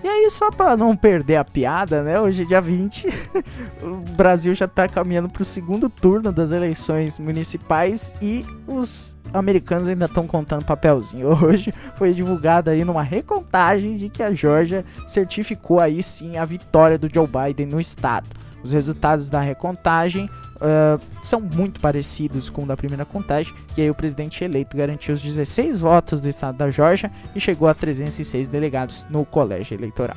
E 0.05 0.09
aí, 0.09 0.31
só 0.31 0.53
para 0.53 0.77
não 0.77 0.95
perder 0.95 1.37
a 1.37 1.45
piada, 1.45 2.01
né? 2.01 2.21
Hoje 2.21 2.43
é 2.43 2.47
dia 2.47 2.61
20, 2.61 3.09
o 3.83 3.97
Brasil 4.13 4.55
já 4.55 4.69
tá 4.69 4.87
caminhando 4.87 5.29
pro 5.29 5.45
segundo 5.45 5.89
turno 5.89 6.31
das 6.31 6.53
eleições 6.53 7.19
municipais 7.19 8.17
e 8.23 8.47
os 8.69 9.17
americanos 9.35 9.89
ainda 9.89 10.05
estão 10.05 10.27
contando 10.27 10.65
papelzinho. 10.65 11.29
Hoje 11.45 11.73
foi 11.97 12.13
divulgado 12.13 12.71
aí 12.71 12.85
numa 12.85 13.03
recontagem 13.03 13.97
de 13.97 14.09
que 14.09 14.23
a 14.23 14.33
Georgia 14.33 14.85
certificou 15.09 15.81
aí 15.81 16.03
sim 16.03 16.37
a 16.37 16.45
vitória 16.45 16.97
do 16.97 17.13
Joe 17.13 17.27
Biden 17.27 17.67
no 17.67 17.81
estado. 17.81 18.29
Os 18.63 18.73
resultados 18.73 19.29
da 19.31 19.41
recontagem 19.41 20.31
Uh, 20.57 21.01
são 21.23 21.41
muito 21.41 21.81
parecidos 21.81 22.49
com 22.49 22.65
o 22.65 22.67
da 22.67 22.77
primeira 22.77 23.05
contagem, 23.05 23.55
e 23.77 23.83
aí 23.83 23.91
o 23.91 23.95
presidente 23.95 24.43
eleito 24.43 24.77
garantiu 24.77 25.13
os 25.13 25.23
16 25.23 25.81
votos 25.81 26.21
do 26.21 26.29
estado 26.29 26.57
da 26.57 26.71
Georgia 26.71 27.11
e 27.35 27.41
chegou 27.41 27.69
a 27.69 27.75
306 27.75 28.49
delegados 28.49 29.07
no 29.11 29.25
colégio 29.25 29.75
eleitoral. 29.75 30.17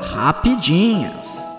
Rapidinhas. 0.00 1.57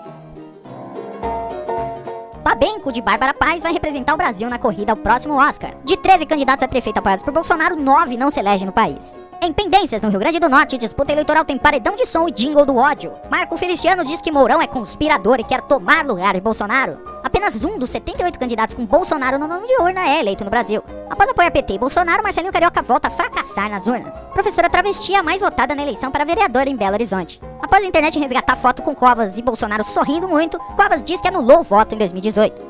Babenco 2.80 2.92
de 2.92 3.02
Bárbara 3.02 3.34
Paz 3.34 3.62
vai 3.62 3.72
representar 3.74 4.14
o 4.14 4.16
Brasil 4.16 4.48
na 4.48 4.58
corrida 4.58 4.92
ao 4.92 4.96
próximo 4.96 5.34
Oscar. 5.34 5.74
De 5.84 5.98
13 5.98 6.24
candidatos 6.24 6.62
a 6.64 6.68
prefeito 6.68 6.96
apoiados 6.96 7.22
por 7.22 7.32
Bolsonaro, 7.32 7.76
9 7.76 8.16
não 8.16 8.30
se 8.30 8.40
elegem 8.40 8.66
no 8.66 8.72
país. 8.72 9.18
Em 9.42 9.52
Pendências, 9.52 10.00
no 10.00 10.08
Rio 10.08 10.18
Grande 10.18 10.38
do 10.38 10.48
Norte, 10.48 10.78
disputa 10.78 11.12
eleitoral 11.12 11.44
tem 11.44 11.58
paredão 11.58 11.94
de 11.94 12.06
som 12.06 12.26
e 12.26 12.32
jingle 12.32 12.64
do 12.64 12.76
ódio. 12.76 13.12
Marco 13.30 13.56
Feliciano 13.58 14.04
diz 14.04 14.20
que 14.22 14.32
Mourão 14.32 14.62
é 14.62 14.66
conspirador 14.66 15.40
e 15.40 15.44
quer 15.44 15.60
tomar 15.62 16.06
lugar 16.06 16.34
de 16.34 16.40
Bolsonaro. 16.40 16.98
Apenas 17.22 17.62
um 17.64 17.78
dos 17.78 17.90
78 17.90 18.38
candidatos 18.38 18.74
com 18.74 18.84
Bolsonaro 18.84 19.38
no 19.38 19.46
nome 19.46 19.66
de 19.66 19.80
urna 19.80 20.00
é 20.08 20.20
eleito 20.20 20.44
no 20.44 20.50
Brasil. 20.50 20.82
Após 21.08 21.28
apoiar 21.28 21.50
PT 21.50 21.74
e 21.74 21.78
Bolsonaro, 21.78 22.22
Marcelinho 22.22 22.52
Carioca 22.52 22.82
volta 22.82 23.08
a 23.08 23.10
fracassar 23.10 23.70
nas 23.70 23.86
urnas. 23.86 24.26
Professora 24.32 24.70
travesti 24.70 25.14
a 25.14 25.22
mais 25.22 25.40
votada 25.40 25.74
na 25.74 25.82
eleição 25.82 26.10
para 26.10 26.24
vereadora 26.24 26.68
em 26.68 26.76
Belo 26.76 26.94
Horizonte. 26.94 27.40
Após 27.62 27.84
a 27.84 27.86
internet 27.86 28.18
resgatar 28.18 28.56
foto 28.56 28.82
com 28.82 28.94
Covas 28.94 29.38
e 29.38 29.42
Bolsonaro 29.42 29.84
sorrindo 29.84 30.26
muito, 30.26 30.58
Covas 30.76 31.04
diz 31.04 31.20
que 31.20 31.28
anulou 31.28 31.60
o 31.60 31.62
voto 31.62 31.94
em 31.94 31.98
2018. 31.98 32.69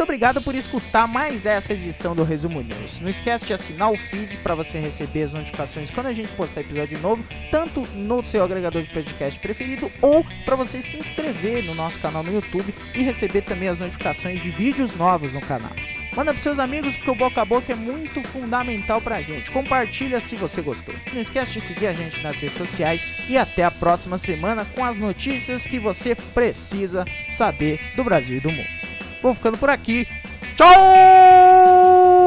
Muito 0.00 0.08
obrigado 0.08 0.40
por 0.40 0.54
escutar 0.54 1.06
mais 1.06 1.44
essa 1.44 1.74
edição 1.74 2.16
do 2.16 2.24
Resumo 2.24 2.62
News. 2.62 3.02
Não 3.02 3.10
esquece 3.10 3.44
de 3.44 3.52
assinar 3.52 3.92
o 3.92 3.98
feed 3.98 4.38
para 4.38 4.54
você 4.54 4.78
receber 4.78 5.24
as 5.24 5.34
notificações 5.34 5.90
quando 5.90 6.06
a 6.06 6.12
gente 6.14 6.32
postar 6.32 6.62
episódio 6.62 6.98
novo, 7.00 7.22
tanto 7.50 7.82
no 7.94 8.24
seu 8.24 8.42
agregador 8.42 8.80
de 8.80 8.88
podcast 8.88 9.38
preferido 9.38 9.92
ou 10.00 10.24
para 10.46 10.56
você 10.56 10.80
se 10.80 10.96
inscrever 10.96 11.66
no 11.66 11.74
nosso 11.74 11.98
canal 11.98 12.22
no 12.22 12.32
YouTube 12.32 12.74
e 12.94 13.02
receber 13.02 13.42
também 13.42 13.68
as 13.68 13.78
notificações 13.78 14.40
de 14.40 14.48
vídeos 14.48 14.94
novos 14.94 15.34
no 15.34 15.40
canal. 15.42 15.72
Manda 16.16 16.32
pros 16.32 16.44
seus 16.44 16.58
amigos 16.58 16.96
porque 16.96 17.10
o 17.10 17.14
boca 17.14 17.42
a 17.42 17.44
boca 17.44 17.70
é 17.70 17.76
muito 17.76 18.22
fundamental 18.22 19.02
pra 19.02 19.20
gente. 19.20 19.50
Compartilha 19.50 20.18
se 20.18 20.34
você 20.34 20.62
gostou. 20.62 20.94
Não 21.12 21.20
esquece 21.20 21.52
de 21.52 21.60
seguir 21.60 21.88
a 21.88 21.92
gente 21.92 22.22
nas 22.22 22.40
redes 22.40 22.56
sociais 22.56 23.06
e 23.28 23.36
até 23.36 23.64
a 23.64 23.70
próxima 23.70 24.16
semana 24.16 24.64
com 24.64 24.82
as 24.82 24.96
notícias 24.96 25.66
que 25.66 25.78
você 25.78 26.14
precisa 26.14 27.04
saber 27.30 27.78
do 27.94 28.02
Brasil 28.02 28.38
e 28.38 28.40
do 28.40 28.50
mundo. 28.50 28.89
Vou 29.22 29.34
ficando 29.34 29.58
por 29.58 29.70
aqui. 29.70 30.06
Tchau! 30.56 32.19